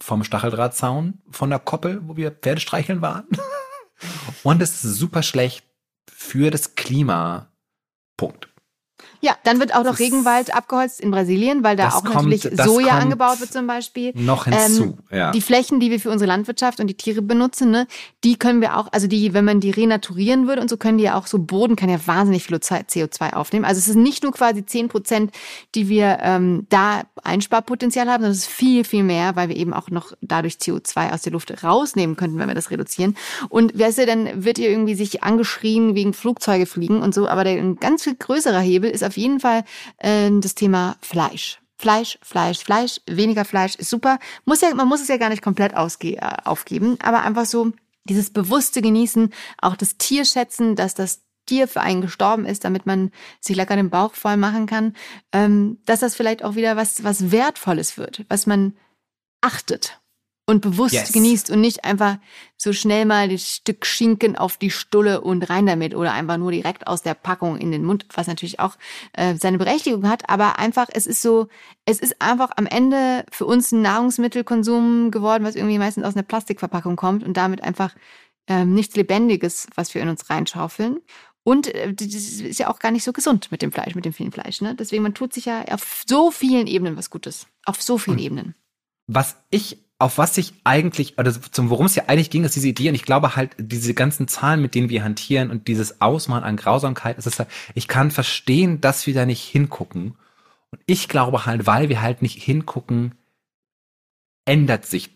vom 0.00 0.24
Stacheldrahtzaun 0.24 1.22
von 1.30 1.50
der 1.50 1.60
Koppel, 1.60 2.00
wo 2.04 2.16
wir 2.16 2.30
Pferde 2.30 2.60
streicheln 2.60 3.02
waren. 3.02 3.26
Und 4.42 4.60
es 4.60 4.84
ist 4.84 4.94
super 4.96 5.22
schlecht 5.22 5.64
für 6.10 6.50
das 6.50 6.74
Klima. 6.74 7.51
Punkt. 8.22 8.51
Ja, 9.24 9.36
dann 9.44 9.60
wird 9.60 9.74
auch 9.74 9.84
noch 9.84 10.00
Regenwald 10.00 10.52
abgeholzt 10.54 11.00
in 11.00 11.10
Brasilien, 11.12 11.62
weil 11.62 11.76
da 11.76 11.90
auch 11.90 12.02
kommt- 12.04 12.28
natürlich 12.28 12.42
Soja 12.64 12.98
angebaut 12.98 13.40
wird 13.40 13.52
zum 13.52 13.66
Beispiel. 13.68 14.12
Noch 14.16 14.46
hinzu, 14.46 14.98
ja. 15.12 15.30
Die 15.30 15.40
Flächen, 15.40 15.78
die 15.78 15.90
wir 15.92 16.00
für 16.00 16.10
unsere 16.10 16.28
Landwirtschaft 16.28 16.80
und 16.80 16.88
die 16.88 16.94
Tiere 16.96 17.22
benutzen, 17.22 17.70
ne, 17.70 17.86
die 18.24 18.36
können 18.36 18.60
wir 18.60 18.76
auch, 18.76 18.88
also 18.90 19.06
die, 19.06 19.32
wenn 19.32 19.44
man 19.44 19.60
die 19.60 19.70
renaturieren 19.70 20.48
würde 20.48 20.60
und 20.60 20.68
so, 20.68 20.76
können 20.76 20.98
die 20.98 21.04
ja 21.04 21.16
auch 21.16 21.28
so 21.28 21.38
Boden 21.38 21.76
kann 21.76 21.88
ja 21.88 21.98
wahnsinnig 22.04 22.42
viel 22.44 22.56
CO2 22.56 23.32
aufnehmen. 23.34 23.64
Also 23.64 23.78
es 23.78 23.88
ist 23.88 23.94
nicht 23.96 24.22
nur 24.24 24.32
quasi 24.32 24.66
10 24.66 24.88
Prozent, 24.88 25.30
die 25.76 25.88
wir 25.88 26.18
ähm, 26.20 26.66
da 26.68 27.02
Einsparpotenzial 27.22 28.06
haben, 28.08 28.22
sondern 28.22 28.32
es 28.32 28.38
ist 28.46 28.46
viel, 28.50 28.84
viel 28.84 29.02
mehr, 29.04 29.36
weil 29.36 29.48
wir 29.48 29.56
eben 29.56 29.72
auch 29.72 29.88
noch 29.90 30.12
dadurch 30.20 30.54
CO2 30.54 31.12
aus 31.12 31.22
der 31.22 31.32
Luft 31.32 31.62
rausnehmen 31.62 32.16
könnten, 32.16 32.38
wenn 32.38 32.48
wir 32.48 32.54
das 32.54 32.70
reduzieren. 32.70 33.16
Und 33.48 33.78
weißt 33.78 33.98
du, 33.98 34.06
dann 34.06 34.44
wird 34.44 34.58
ihr 34.58 34.68
irgendwie 34.70 34.94
sich 34.94 35.22
angeschrien 35.22 35.94
wegen 35.94 36.12
Flugzeuge 36.12 36.66
fliegen 36.66 37.02
und 37.02 37.14
so, 37.14 37.28
aber 37.28 37.44
der 37.44 37.52
ein 37.58 37.76
ganz 37.76 38.02
viel 38.04 38.14
größerer 38.16 38.60
Hebel 38.60 38.90
ist 38.90 39.04
auf 39.04 39.11
jeden 39.16 39.40
Fall 39.40 39.64
äh, 39.98 40.30
das 40.40 40.54
Thema 40.54 40.96
Fleisch. 41.00 41.60
Fleisch, 41.78 42.18
Fleisch, 42.22 42.60
Fleisch, 42.60 43.00
weniger 43.06 43.44
Fleisch 43.44 43.74
ist 43.74 43.90
super. 43.90 44.18
Muss 44.44 44.60
ja, 44.60 44.72
man 44.74 44.86
muss 44.86 45.00
es 45.00 45.08
ja 45.08 45.16
gar 45.16 45.30
nicht 45.30 45.42
komplett 45.42 45.74
ausge 45.74 46.16
äh, 46.16 46.36
aufgeben, 46.44 46.96
aber 47.02 47.22
einfach 47.22 47.44
so 47.44 47.72
dieses 48.04 48.30
bewusste 48.30 48.82
Genießen, 48.82 49.32
auch 49.60 49.76
das 49.76 49.96
Tier 49.96 50.24
schätzen, 50.24 50.76
dass 50.76 50.94
das 50.94 51.22
Tier 51.46 51.66
für 51.66 51.80
einen 51.80 52.00
gestorben 52.00 52.46
ist, 52.46 52.64
damit 52.64 52.86
man 52.86 53.10
sich 53.40 53.56
lecker 53.56 53.74
den 53.74 53.90
Bauch 53.90 54.14
voll 54.14 54.36
machen 54.36 54.66
kann, 54.66 54.94
ähm, 55.32 55.78
dass 55.84 56.00
das 56.00 56.14
vielleicht 56.14 56.44
auch 56.44 56.54
wieder 56.54 56.76
was, 56.76 57.02
was 57.02 57.32
Wertvolles 57.32 57.98
wird, 57.98 58.24
was 58.28 58.46
man 58.46 58.76
achtet 59.40 60.01
und 60.52 60.60
bewusst 60.60 60.94
Yes. 60.94 61.12
genießt 61.12 61.50
und 61.50 61.60
nicht 61.60 61.84
einfach 61.84 62.18
so 62.56 62.72
schnell 62.72 63.04
mal 63.06 63.28
das 63.28 63.56
Stück 63.56 63.84
Schinken 63.84 64.36
auf 64.36 64.56
die 64.56 64.70
Stulle 64.70 65.20
und 65.22 65.50
rein 65.50 65.66
damit 65.66 65.94
oder 65.96 66.12
einfach 66.12 66.36
nur 66.36 66.52
direkt 66.52 66.86
aus 66.86 67.02
der 67.02 67.14
Packung 67.14 67.56
in 67.58 67.72
den 67.72 67.84
Mund, 67.84 68.06
was 68.14 68.28
natürlich 68.28 68.60
auch 68.60 68.76
äh, 69.14 69.34
seine 69.34 69.58
Berechtigung 69.58 70.08
hat, 70.08 70.28
aber 70.28 70.60
einfach, 70.60 70.86
es 70.92 71.06
ist 71.08 71.22
so, 71.22 71.48
es 71.86 71.98
ist 71.98 72.22
einfach 72.22 72.50
am 72.56 72.66
Ende 72.66 73.24
für 73.32 73.46
uns 73.46 73.72
ein 73.72 73.82
Nahrungsmittelkonsum 73.82 75.10
geworden, 75.10 75.42
was 75.44 75.56
irgendwie 75.56 75.78
meistens 75.78 76.04
aus 76.04 76.14
einer 76.14 76.22
Plastikverpackung 76.22 76.94
kommt 76.94 77.24
und 77.24 77.36
damit 77.36 77.62
einfach 77.64 77.94
ähm, 78.46 78.74
nichts 78.74 78.94
Lebendiges, 78.94 79.66
was 79.74 79.94
wir 79.94 80.02
in 80.02 80.08
uns 80.08 80.30
reinschaufeln. 80.30 81.00
Und 81.44 81.66
äh, 81.74 81.92
das 81.92 82.06
ist 82.14 82.58
ja 82.60 82.68
auch 82.70 82.78
gar 82.78 82.92
nicht 82.92 83.02
so 83.02 83.12
gesund 83.12 83.50
mit 83.50 83.62
dem 83.62 83.72
Fleisch, 83.72 83.96
mit 83.96 84.04
dem 84.04 84.12
vielen 84.12 84.30
Fleisch. 84.30 84.60
Ne? 84.60 84.76
Deswegen, 84.76 85.02
man 85.02 85.14
tut 85.14 85.32
sich 85.32 85.46
ja 85.46 85.64
auf 85.72 86.04
so 86.06 86.30
vielen 86.30 86.68
Ebenen 86.68 86.96
was 86.96 87.10
Gutes. 87.10 87.48
Auf 87.64 87.82
so 87.82 87.98
vielen 87.98 88.18
Ebenen. 88.20 88.54
was 89.08 89.36
ich, 89.50 89.78
auf 90.02 90.18
was 90.18 90.36
ich 90.36 90.52
eigentlich, 90.64 91.16
oder 91.16 91.32
zum 91.32 91.70
worum 91.70 91.86
es 91.86 91.94
ja 91.94 92.04
eigentlich 92.08 92.30
ging, 92.30 92.42
ist 92.42 92.56
diese 92.56 92.66
Idee, 92.66 92.88
und 92.88 92.96
ich 92.96 93.04
glaube 93.04 93.36
halt, 93.36 93.52
diese 93.58 93.94
ganzen 93.94 94.26
Zahlen, 94.26 94.60
mit 94.60 94.74
denen 94.74 94.88
wir 94.88 95.04
hantieren 95.04 95.50
und 95.50 95.68
dieses 95.68 96.00
Ausmaß 96.00 96.42
an 96.42 96.56
Grausamkeit, 96.56 97.18
es 97.18 97.26
ist 97.26 97.38
halt, 97.38 97.48
ich 97.74 97.86
kann 97.86 98.10
verstehen, 98.10 98.80
dass 98.80 99.06
wir 99.06 99.14
da 99.14 99.24
nicht 99.26 99.44
hingucken. 99.44 100.16
Und 100.70 100.80
ich 100.86 101.08
glaube 101.08 101.46
halt, 101.46 101.66
weil 101.66 101.88
wir 101.88 102.02
halt 102.02 102.20
nicht 102.20 102.42
hingucken, 102.42 103.14
ändert 104.44 104.86
sich 104.86 105.10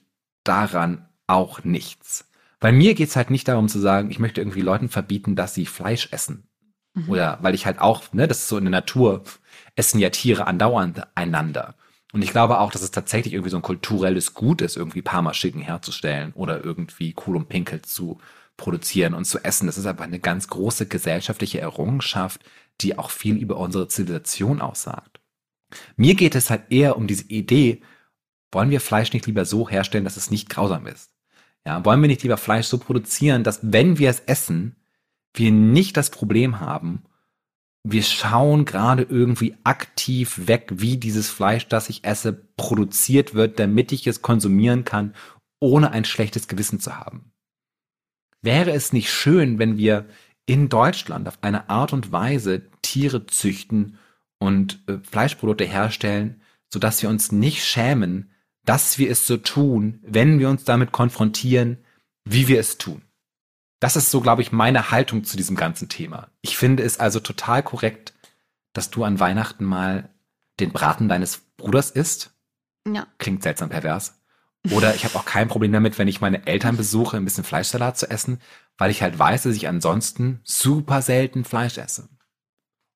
daran 0.45 1.09
auch 1.27 1.65
nichts. 1.65 2.29
Weil 2.61 2.73
mir 2.73 2.95
geht's 2.95 3.17
halt 3.17 3.31
nicht 3.31 3.49
darum 3.49 3.69
zu 3.69 3.81
sagen, 3.81 4.13
ich 4.13 4.21
möchte 4.21 4.41
irgendwie 4.41 4.61
Leuten 4.61 4.89
verbieten, 4.89 5.35
dass 5.35 5.53
sie 5.53 5.67
Fleisch 5.67 6.09
essen. 6.13 6.47
Mhm. 6.95 7.09
Oder 7.09 7.39
weil 7.43 7.57
ich 7.57 7.67
halt 7.67 7.81
auch, 7.81 8.13
ne, 8.13 8.29
das 8.29 8.39
ist 8.39 8.49
so 8.49 8.57
in 8.57 8.65
der 8.65 8.71
Natur, 8.71 9.25
essen 9.75 9.99
ja 9.99 10.11
Tiere 10.11 10.47
andauernd 10.47 11.03
einander. 11.17 11.75
Und 12.17 12.23
ich 12.23 12.31
glaube 12.31 12.61
auch, 12.61 12.73
dass 12.73 12.81
es 12.81 12.93
tatsächlich 12.93 13.35
irgendwie 13.35 13.51
so 13.51 13.59
ein 13.59 13.63
kulturelles 13.63 14.33
Gut 14.33 14.63
ist, 14.63 14.79
irgendwie 14.79 15.03
Parmaschinken 15.03 15.61
herzustellen 15.61 16.33
oder 16.33 16.65
irgendwie 16.65 17.13
Kohl 17.13 17.37
und 17.37 17.51
Pinkel 17.51 17.83
zu 17.83 18.21
produzieren 18.57 19.13
und 19.13 19.27
zu 19.27 19.45
essen. 19.45 19.67
Das 19.67 19.77
ist 19.77 19.85
aber 19.85 20.05
eine 20.05 20.19
ganz 20.19 20.49
große 20.49 20.87
gesellschaftliche 20.87 21.61
Errungenschaft, 21.61 22.41
die 22.81 22.99
auch 22.99 23.11
viel 23.11 23.37
über 23.37 23.59
unsere 23.59 23.89
Zivilisation 23.89 24.63
aussagt. 24.63 25.21
Mir 25.99 26.15
geht 26.15 26.35
es 26.35 26.49
halt 26.49 26.63
eher 26.73 26.97
um 26.97 27.07
diese 27.07 27.25
Idee, 27.25 27.83
wollen 28.51 28.71
wir 28.71 28.81
Fleisch 28.81 29.13
nicht 29.13 29.27
lieber 29.27 29.45
so 29.45 29.69
herstellen, 29.69 30.05
dass 30.05 30.17
es 30.17 30.31
nicht 30.31 30.49
grausam 30.49 30.87
ist? 30.87 31.11
Ja, 31.67 31.85
wollen 31.85 32.01
wir 32.01 32.09
nicht 32.09 32.23
lieber 32.23 32.39
Fleisch 32.39 32.67
so 32.67 32.79
produzieren, 32.79 33.45
dass 33.45 33.61
wenn 33.61 33.99
wir 33.99 34.09
es 34.09 34.21
essen, 34.21 34.77
wir 35.35 35.53
nicht 35.53 35.99
das 35.99 36.09
Problem 36.09 36.61
haben, 36.61 37.03
wir 37.89 38.03
schauen 38.03 38.65
gerade 38.65 39.03
irgendwie 39.03 39.55
aktiv 39.63 40.47
weg, 40.47 40.71
wie 40.75 40.97
dieses 40.97 41.31
Fleisch, 41.31 41.69
das 41.69 41.89
ich 41.89 42.05
esse, 42.05 42.33
produziert 42.57 43.35
wird, 43.35 43.59
damit 43.59 43.93
ich 43.93 44.07
es 44.07 44.23
konsumieren 44.23 44.85
kann, 44.85 45.15
ohne 45.61 45.93
ein 45.93 46.05
schlechtes 46.05 46.49
Gewissen 46.49 46.81
zu 46.81 46.97
haben. 46.97 47.33
Wäre 48.43 48.73
es 48.73 48.93
nicht 48.93 49.13
schön, 49.13 49.59
wenn 49.59 49.79
wir 49.79 50.07
in 50.47 50.69
Deutschland 50.69 51.29
auf 51.29 51.39
eine 51.43 51.71
Art 51.71 51.93
und 51.93 52.13
Weise 52.13 52.63
Tiere 52.83 53.27
züchten 53.27 53.99
und 54.39 54.83
äh, 54.89 54.99
Fleischprodukte 54.99 55.65
herstellen, 55.65 56.41
sodass 56.73 57.03
wir 57.03 57.09
uns 57.09 57.33
nicht 57.33 57.65
schämen, 57.65 58.31
dass 58.65 58.99
wir 58.99 59.11
es 59.11 59.27
so 59.27 59.37
tun, 59.37 60.01
wenn 60.03 60.39
wir 60.39 60.49
uns 60.49 60.65
damit 60.65 60.93
konfrontieren, 60.93 61.79
wie 62.25 62.49
wir 62.49 62.59
es 62.59 62.79
tun. 62.79 63.03
Das 63.81 63.97
ist 63.97 64.11
so, 64.11 64.21
glaube 64.21 64.43
ich, 64.43 64.53
meine 64.53 64.91
Haltung 64.91 65.25
zu 65.25 65.37
diesem 65.37 65.57
ganzen 65.57 65.89
Thema. 65.89 66.29
Ich 66.41 66.57
finde 66.57 66.83
es 66.83 66.99
also 66.99 67.21
total 67.21 67.63
korrekt, 67.63 68.15
dass 68.73 68.91
du 68.91 69.05
an 69.05 69.21
Weihnachten 69.21 69.65
mal 69.65 70.09
den 70.61 70.73
Braten 70.73 71.09
deines 71.09 71.39
Bruders 71.57 71.91
isst. 71.91 72.35
Ja. 72.87 73.07
Klingt 73.19 73.43
seltsam 73.43 73.69
pervers. 73.69 74.21
Oder 74.71 74.95
ich 74.95 75.05
habe 75.05 75.17
auch 75.17 75.25
kein 75.25 75.49
Problem 75.49 75.73
damit, 75.73 75.99
wenn 75.99 76.09
ich 76.09 76.21
meine 76.21 76.47
Eltern 76.47 76.77
besuche, 76.77 77.17
ein 77.17 77.25
bisschen 77.25 77.45
Fleischsalat 77.45 77.99
zu 77.99 78.11
essen, 78.11 78.41
weil 78.79 78.91
ich 78.91 79.03
halt 79.03 79.19
weiß, 79.19 79.45
dass 79.45 79.55
ich 79.55 79.69
ansonsten 79.69 80.41
super 80.43 81.03
selten 81.03 81.45
Fleisch 81.45 81.79
esse. 81.79 82.09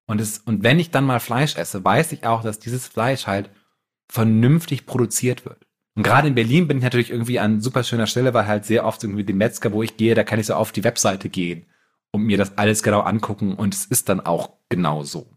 Und, 0.06 0.20
es, 0.20 0.38
und 0.38 0.62
wenn 0.64 0.80
ich 0.80 0.90
dann 0.90 1.04
mal 1.04 1.20
Fleisch 1.20 1.56
esse, 1.56 1.84
weiß 1.84 2.12
ich 2.12 2.26
auch, 2.26 2.42
dass 2.42 2.58
dieses 2.58 2.88
Fleisch 2.88 3.26
halt 3.26 3.50
vernünftig 4.08 4.86
produziert 4.86 5.44
wird. 5.44 5.66
Und 6.00 6.04
gerade 6.04 6.28
in 6.28 6.34
Berlin 6.34 6.66
bin 6.66 6.78
ich 6.78 6.82
natürlich 6.82 7.10
irgendwie 7.10 7.38
an 7.38 7.60
super 7.60 7.84
schöner 7.84 8.06
Stelle, 8.06 8.32
weil 8.32 8.46
halt 8.46 8.64
sehr 8.64 8.86
oft 8.86 9.04
irgendwie 9.04 9.22
die 9.22 9.34
Metzger, 9.34 9.70
wo 9.70 9.82
ich 9.82 9.98
gehe, 9.98 10.14
da 10.14 10.24
kann 10.24 10.40
ich 10.40 10.46
so 10.46 10.54
auf 10.54 10.72
die 10.72 10.82
Webseite 10.82 11.28
gehen 11.28 11.66
und 12.10 12.22
mir 12.22 12.38
das 12.38 12.56
alles 12.56 12.82
genau 12.82 13.00
angucken 13.00 13.52
und 13.52 13.74
es 13.74 13.84
ist 13.84 14.08
dann 14.08 14.20
auch 14.20 14.54
genau 14.70 15.04
so. 15.04 15.30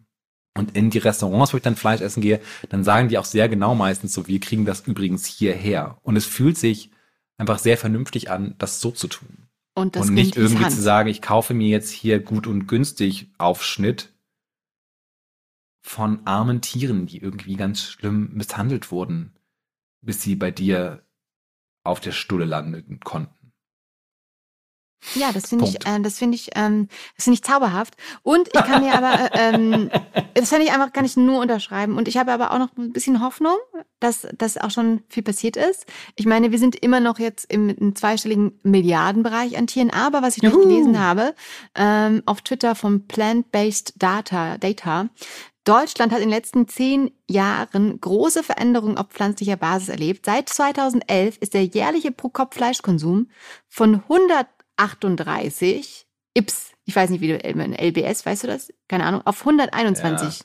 Und 0.57 0.77
in 0.77 0.89
die 0.89 0.99
Restaurants, 0.99 1.51
wo 1.51 1.57
ich 1.57 1.63
dann 1.63 1.75
Fleisch 1.75 1.99
essen 1.99 2.21
gehe, 2.21 2.39
dann 2.69 2.85
sagen 2.85 3.09
die 3.09 3.17
auch 3.17 3.25
sehr 3.25 3.49
genau 3.49 3.75
meistens 3.75 4.13
so, 4.13 4.25
wir 4.29 4.39
kriegen 4.39 4.63
das 4.63 4.87
übrigens 4.87 5.25
hierher. 5.25 5.97
Und 6.01 6.15
es 6.15 6.25
fühlt 6.25 6.57
sich 6.57 6.91
einfach 7.37 7.59
sehr 7.59 7.77
vernünftig 7.77 8.31
an, 8.31 8.55
das 8.57 8.79
so 8.79 8.91
zu 8.91 9.09
tun. 9.09 9.49
Und, 9.75 9.97
das 9.97 10.07
und 10.07 10.13
nicht 10.13 10.37
irgendwie 10.37 10.63
Hand. 10.63 10.73
zu 10.73 10.81
sagen, 10.81 11.09
ich 11.09 11.21
kaufe 11.21 11.53
mir 11.53 11.67
jetzt 11.67 11.91
hier 11.91 12.21
gut 12.21 12.47
und 12.47 12.67
günstig 12.67 13.27
Aufschnitt 13.37 14.13
von 15.81 16.25
armen 16.25 16.61
Tieren, 16.61 17.05
die 17.05 17.17
irgendwie 17.17 17.57
ganz 17.57 17.83
schlimm 17.83 18.29
misshandelt 18.31 18.91
wurden, 18.91 19.33
bis 20.03 20.21
sie 20.21 20.35
bei 20.35 20.51
dir 20.51 21.03
auf 21.83 21.99
der 21.99 22.11
Stulle 22.11 22.45
landen 22.45 22.99
konnten. 23.03 23.43
Ja, 25.15 25.31
das 25.31 25.49
finde 25.49 25.65
ich, 25.65 25.85
äh, 25.85 25.99
das 26.01 26.17
finde 26.17 26.35
ich, 26.35 26.49
ähm, 26.55 26.87
das 27.15 27.25
finde 27.25 27.35
ich 27.35 27.43
zauberhaft. 27.43 27.95
Und 28.23 28.47
ich 28.47 28.61
kann 28.63 28.83
mir 28.83 28.95
aber, 28.95 29.33
äh, 29.33 29.53
ähm, 29.53 29.89
das 30.33 30.49
kann 30.49 30.61
ich 30.61 30.71
einfach, 30.71 30.93
kann 30.93 31.05
ich 31.05 31.17
nur 31.17 31.41
unterschreiben. 31.41 31.97
Und 31.97 32.07
ich 32.07 32.17
habe 32.17 32.31
aber 32.31 32.51
auch 32.51 32.57
noch 32.57 32.75
ein 32.77 32.93
bisschen 32.93 33.21
Hoffnung, 33.21 33.57
dass, 33.99 34.27
dass 34.37 34.57
auch 34.57 34.71
schon 34.71 35.03
viel 35.09 35.23
passiert 35.23 35.57
ist. 35.57 35.85
Ich 36.15 36.25
meine, 36.25 36.51
wir 36.51 36.59
sind 36.59 36.75
immer 36.77 36.99
noch 36.99 37.19
jetzt 37.19 37.51
im, 37.51 37.69
im 37.69 37.95
zweistelligen 37.95 38.59
Milliardenbereich 38.63 39.57
an 39.57 39.67
Tieren. 39.67 39.91
Aber 39.91 40.21
was 40.21 40.37
ich 40.37 40.43
noch 40.43 40.53
gelesen 40.53 40.99
habe, 40.99 41.35
ähm, 41.75 42.23
auf 42.25 42.41
Twitter 42.41 42.75
vom 42.75 43.05
Plant-Based 43.07 43.95
Data, 43.97 44.57
Data, 44.57 45.09
Deutschland 45.63 46.11
hat 46.11 46.19
in 46.19 46.29
den 46.29 46.35
letzten 46.35 46.67
zehn 46.67 47.11
Jahren 47.29 47.99
große 47.99 48.43
Veränderungen 48.43 48.97
auf 48.97 49.07
pflanzlicher 49.07 49.55
Basis 49.55 49.89
erlebt. 49.89 50.25
Seit 50.25 50.49
2011 50.49 51.37
ist 51.37 51.53
der 51.53 51.65
jährliche 51.65 52.11
Pro-Kopf-Fleischkonsum 52.11 53.29
von 53.69 54.03
138 54.03 56.07
Ips, 56.33 56.71
ich 56.85 56.95
weiß 56.95 57.11
nicht, 57.11 57.21
wie 57.21 57.29
du 57.29 57.37
LBS, 57.37 58.25
weißt 58.25 58.43
du 58.43 58.47
das? 58.47 58.73
Keine 58.87 59.05
Ahnung, 59.05 59.21
auf 59.25 59.41
121 59.41 60.43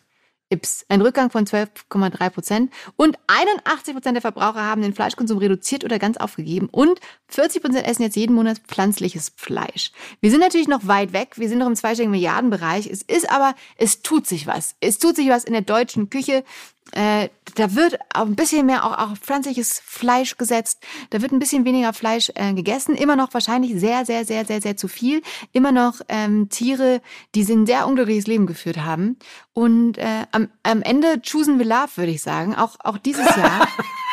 Ips. 0.50 0.86
Ein 0.88 1.02
Rückgang 1.02 1.30
von 1.30 1.44
12,3 1.44 2.30
Prozent. 2.30 2.72
Und 2.96 3.18
81 3.26 3.94
Prozent 3.94 4.16
der 4.16 4.22
Verbraucher 4.22 4.64
haben 4.64 4.82
den 4.82 4.94
Fleischkonsum 4.94 5.38
reduziert 5.38 5.84
oder 5.84 5.98
ganz 5.98 6.16
aufgegeben. 6.16 6.68
Und 6.70 7.00
40 7.28 7.62
Prozent 7.62 7.86
essen 7.86 8.02
jetzt 8.02 8.16
jeden 8.16 8.34
Monat 8.34 8.58
pflanzliches 8.66 9.32
Fleisch. 9.36 9.92
Wir 10.20 10.30
sind 10.30 10.40
natürlich 10.40 10.68
noch 10.68 10.86
weit 10.86 11.12
weg. 11.12 11.34
Wir 11.36 11.48
sind 11.48 11.58
noch 11.58 11.66
im 11.66 11.76
zweistelligen 11.76 12.12
Milliardenbereich. 12.12 12.86
Es 12.86 13.02
ist 13.02 13.30
aber, 13.30 13.54
es 13.76 14.00
tut 14.02 14.26
sich 14.26 14.46
was. 14.46 14.74
Es 14.80 14.98
tut 14.98 15.16
sich 15.16 15.28
was 15.28 15.44
in 15.44 15.52
der 15.52 15.62
deutschen 15.62 16.08
Küche. 16.08 16.44
Äh, 16.92 17.28
da 17.54 17.74
wird 17.74 17.98
auch 18.14 18.26
ein 18.26 18.36
bisschen 18.36 18.66
mehr 18.66 18.84
auch, 18.84 18.96
auch 18.98 19.16
pflanzliches 19.16 19.80
Fleisch 19.84 20.36
gesetzt. 20.36 20.82
Da 21.10 21.20
wird 21.22 21.32
ein 21.32 21.38
bisschen 21.38 21.64
weniger 21.64 21.92
Fleisch 21.92 22.30
äh, 22.34 22.54
gegessen. 22.54 22.94
Immer 22.94 23.16
noch 23.16 23.34
wahrscheinlich 23.34 23.78
sehr, 23.78 24.04
sehr, 24.04 24.24
sehr, 24.24 24.44
sehr, 24.44 24.60
sehr 24.60 24.76
zu 24.76 24.88
viel. 24.88 25.22
Immer 25.52 25.72
noch 25.72 26.00
ähm, 26.08 26.48
Tiere, 26.48 27.00
die 27.34 27.42
ein 27.42 27.66
sehr 27.66 27.86
unglückliches 27.86 28.26
Leben 28.26 28.46
geführt 28.46 28.78
haben. 28.78 29.16
Und 29.52 29.98
äh, 29.98 30.26
am, 30.32 30.48
am 30.62 30.82
Ende 30.82 31.20
choosen 31.22 31.58
we 31.58 31.64
love, 31.64 31.96
würde 31.96 32.12
ich 32.12 32.22
sagen. 32.22 32.54
Auch, 32.54 32.76
auch 32.80 32.98
dieses 32.98 33.26
Jahr. 33.36 33.66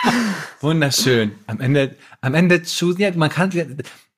Wunderschön. 0.61 1.35
Am 1.47 1.59
Ende, 1.59 1.95
am 2.21 2.33
Ende 2.33 2.61
choose, 2.63 2.99
ja, 2.99 3.11
man 3.15 3.29
kann, 3.29 3.51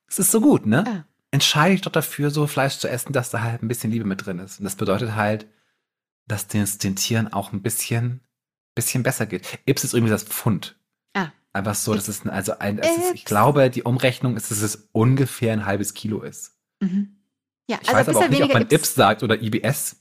es 0.08 0.20
ist 0.20 0.32
so 0.32 0.42
gut, 0.42 0.66
ne? 0.66 0.84
Ja. 0.86 1.06
Entscheide 1.32 1.74
dich 1.74 1.82
doch 1.82 1.92
dafür, 1.92 2.32
so 2.32 2.48
Fleisch 2.48 2.78
zu 2.78 2.88
essen, 2.88 3.12
dass 3.12 3.30
da 3.30 3.42
halt 3.42 3.62
ein 3.62 3.68
bisschen 3.68 3.92
Liebe 3.92 4.06
mit 4.06 4.26
drin 4.26 4.40
ist. 4.40 4.60
Und 4.60 4.64
das 4.64 4.78
bedeutet 4.78 5.16
halt, 5.16 5.48
dass 6.28 6.48
es 6.54 6.78
den 6.78 6.96
Tieren 6.96 7.32
auch 7.32 7.52
ein 7.52 7.62
bisschen, 7.62 8.22
bisschen 8.78 9.04
besser 9.04 9.26
geht. 9.26 9.60
Ips 9.66 9.84
ist 9.84 9.94
irgendwie 9.94 10.12
das 10.12 10.24
Pfund. 10.24 10.78
Ah. 11.14 11.28
Einfach 11.54 11.76
so, 11.76 11.94
das 11.94 12.08
ist 12.08 12.26
ein, 12.26 12.30
also 12.30 12.58
ein, 12.60 12.78
ist, 12.78 12.90
ich 13.14 13.26
glaube, 13.26 13.70
die 13.70 13.84
Umrechnung 13.84 14.38
ist, 14.38 14.50
dass 14.52 14.62
es 14.62 14.88
ungefähr 14.94 15.52
ein 15.54 15.66
halbes 15.66 15.94
Kilo 15.94 16.22
ist. 16.22 16.56
Mhm. 16.80 17.18
Ja, 17.70 17.80
Ich 17.82 17.92
weiß 17.92 18.08
aber 18.10 18.20
auch 18.20 18.30
nicht, 18.30 18.42
ob 18.44 18.54
man 18.54 18.62
Ips. 18.64 18.72
Ips 18.74 18.96
sagt 18.96 19.24
oder 19.24 19.42
IBS. 19.42 19.98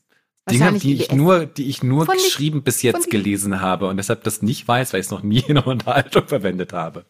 Dinge, 0.49 0.75
die 0.79 0.95
ich 0.95 1.11
nur, 1.11 1.45
die 1.47 1.69
ich 1.69 1.83
nur 1.83 2.07
Von 2.07 2.17
die- 2.17 2.23
geschrieben 2.23 2.62
bis 2.62 2.83
jetzt 2.83 3.11
gelesen 3.11 3.61
habe 3.61 3.89
und 3.89 3.97
deshalb 3.97 4.23
das 4.23 4.43
nicht 4.43 4.69
weiß, 4.69 4.93
weil 4.93 5.01
ich 5.01 5.07
es 5.07 5.11
noch 5.11 5.25
nie 5.25 5.41
in 5.49 5.57
einer 5.59 5.67
Unterhaltung 5.67 6.29
verwendet 6.29 6.73
habe. 6.73 7.07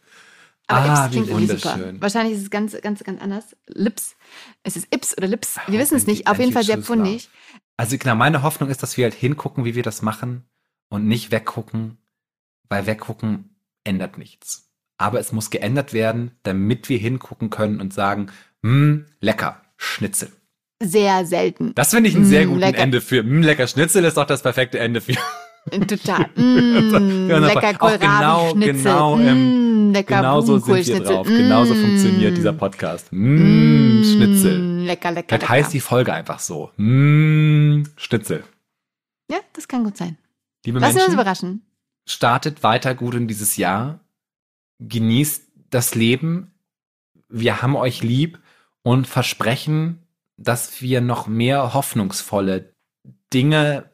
Aber 0.69 0.81
ah, 0.91 1.05
Ips 1.05 1.15
wie 1.15 1.21
klingt 1.23 1.27
super. 1.51 1.75
wunderschön. 1.75 2.01
Wahrscheinlich 2.01 2.35
ist 2.39 2.43
es 2.45 2.51
ganz, 2.51 2.75
ganz, 2.81 3.05
ganz 3.05 3.21
anders. 3.21 3.45
Lips. 3.67 4.17
Es 4.63 4.77
ist 4.77 4.87
Ips 4.95 5.17
oder 5.19 5.27
Lips. 5.29 5.57
Wir 5.67 5.79
Ah, 5.79 5.83
wissen 5.83 5.97
es 5.97 6.07
nicht. 6.07 6.27
Auf 6.29 6.39
jeden 6.39 6.53
Fall 6.53 6.65
sehr 6.65 6.77
Tschüss, 6.77 6.87
fundig. 6.87 7.29
Also 7.77 7.99
genau, 7.99 8.15
meine 8.15 8.43
Hoffnung 8.43 8.71
ist, 8.71 8.83
dass 8.83 8.97
wir 8.97 9.05
halt 9.05 9.15
hingucken, 9.15 9.65
wie 9.67 9.75
wir 9.75 9.83
das 9.83 10.01
machen 10.01 10.45
und 10.89 11.07
nicht 11.07 11.31
weggucken, 11.31 11.99
weil 12.69 12.87
weggucken 12.87 13.57
ändert 13.85 14.19
nichts. 14.19 14.71
Aber 14.99 15.21
es 15.21 15.33
muss 15.33 15.51
geändert 15.51 15.93
werden, 15.93 16.33
damit 16.43 16.89
wir 16.89 16.99
hingucken 16.99 17.51
können 17.51 17.81
und 17.81 17.93
sagen, 17.93 18.29
hm, 18.63 19.07
lecker, 19.21 19.61
Schnitzel. 19.77 20.31
Sehr 20.83 21.25
selten. 21.27 21.73
Das 21.75 21.91
finde 21.91 22.09
ich 22.11 22.17
ein 22.17 22.25
sehr 22.25 22.47
Mm, 22.47 22.49
gutes 22.49 22.67
lecker. 22.67 22.79
Ende 22.83 23.01
für, 23.01 23.23
hm, 23.23 23.43
lecker 23.43 23.67
Schnitzel 23.67 24.05
ist 24.05 24.17
doch 24.17 24.27
das 24.27 24.43
perfekte 24.43 24.79
Ende 24.79 25.01
für. 25.01 25.15
Total. 25.87 26.27
Mm, 26.37 27.29
lecker 27.29 27.73
genau, 27.73 27.79
Kohlrabi-Schnitzel. 27.79 28.73
genau, 28.85 29.19
ähm, 29.19 29.89
mm, 29.91 29.93
lecker 29.93 30.17
Genauso 30.19 30.59
sind 30.59 30.87
wir 30.87 31.01
drauf. 31.01 31.27
Genauso 31.27 31.75
Mm, 31.75 31.77
funktioniert 31.77 32.37
dieser 32.37 32.53
Podcast. 32.53 33.11
Hm, 33.11 34.03
Schnitzel. 34.05 34.59
mm, 34.61 34.85
Lecker, 34.87 35.11
lecker, 35.11 35.27
Vielleicht 35.29 35.43
lecker. 35.43 35.49
heißt 35.49 35.73
die 35.75 35.81
Folge 35.81 36.13
einfach 36.13 36.39
so. 36.39 36.71
Hm, 36.77 37.85
Schnitzel. 37.97 38.45
Ja, 39.31 39.39
das 39.55 39.67
kann 39.67 39.83
gut 39.85 39.97
sein. 39.97 40.17
Liebe 40.67 40.81
Lassen 40.81 40.97
wir 40.97 41.03
uns 41.03 41.09
Menschen, 41.11 41.15
überraschen. 41.15 41.67
startet 42.07 42.63
weiter 42.65 42.95
gut 42.97 43.15
in 43.15 43.29
dieses 43.29 43.57
Jahr. 43.57 44.01
Genießt 44.81 45.45
das 45.71 45.95
Leben. 45.95 46.53
Wir 47.29 47.63
haben 47.63 47.77
euch 47.77 48.03
lieb 48.03 48.41
und 48.83 49.07
versprechen, 49.07 50.03
dass 50.37 50.83
wir 50.83 51.01
noch 51.01 51.29
mehr 51.29 51.73
hoffnungsvolle 51.73 52.73
Dinge 53.33 53.91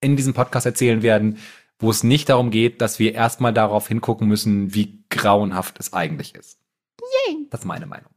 in 0.00 0.16
diesem 0.16 0.34
Podcast 0.34 0.66
erzählen 0.66 1.02
werden, 1.02 1.38
wo 1.78 1.90
es 1.90 2.04
nicht 2.04 2.28
darum 2.28 2.50
geht, 2.50 2.82
dass 2.82 2.98
wir 2.98 3.14
erstmal 3.14 3.54
darauf 3.54 3.88
hingucken 3.88 4.28
müssen, 4.28 4.74
wie 4.74 5.04
grauenhaft 5.08 5.80
es 5.80 5.94
eigentlich 5.94 6.34
ist. 6.34 6.58
Yay. 7.00 7.46
Das 7.50 7.60
ist 7.60 7.66
meine 7.66 7.86
Meinung. 7.86 8.10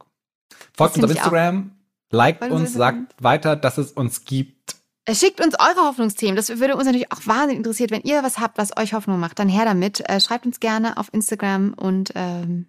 Folgt 0.74 0.96
uns 0.96 1.04
auf. 1.04 1.10
Instagram, 1.10 1.70
liked 2.10 2.50
uns 2.50 2.74
sagt 2.74 3.14
weiter, 3.22 3.56
dass 3.56 3.78
es 3.78 3.92
uns 3.92 4.24
gibt. 4.26 4.75
Äh, 5.06 5.14
Schickt 5.14 5.40
uns 5.40 5.54
eure 5.58 5.86
Hoffnungsthemen. 5.86 6.36
Das 6.36 6.48
würde 6.48 6.76
uns 6.76 6.84
natürlich 6.84 7.10
auch 7.12 7.26
wahnsinnig 7.26 7.58
interessiert. 7.58 7.90
Wenn 7.90 8.02
ihr 8.02 8.22
was 8.22 8.38
habt, 8.38 8.58
was 8.58 8.76
euch 8.76 8.92
Hoffnung 8.92 9.18
macht, 9.18 9.38
dann 9.38 9.48
her 9.48 9.64
damit. 9.64 10.06
Äh, 10.08 10.20
schreibt 10.20 10.44
uns 10.44 10.60
gerne 10.60 10.98
auf 10.98 11.08
Instagram 11.12 11.72
und 11.74 12.12
ähm, 12.14 12.66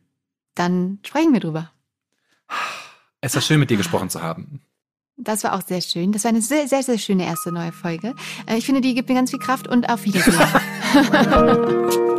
dann 0.56 1.00
sprechen 1.06 1.34
wir 1.34 1.42
drüber. 1.42 1.72
Es 3.20 3.36
war 3.36 3.42
schön, 3.42 3.60
mit 3.60 3.70
dir 3.70 3.78
gesprochen 3.78 4.10
zu 4.10 4.22
haben. 4.22 4.62
Das 5.18 5.44
war 5.44 5.54
auch 5.54 5.64
sehr 5.64 5.82
schön. 5.82 6.12
Das 6.12 6.24
war 6.24 6.30
eine 6.30 6.42
sehr, 6.42 6.68
sehr, 6.68 6.84
sehr 6.84 7.00
schöne 7.00 7.26
erste 7.26 7.52
neue 7.52 7.72
Folge. 7.72 8.14
Äh, 8.46 8.58
ich 8.58 8.66
finde, 8.66 8.82
die 8.82 8.94
gibt 8.94 9.10
mir 9.10 9.16
ganz 9.16 9.32
viel 9.32 9.40
Kraft 9.40 9.68
und 9.68 9.90
auf 9.90 10.04
Wiedersehen. 10.06 10.38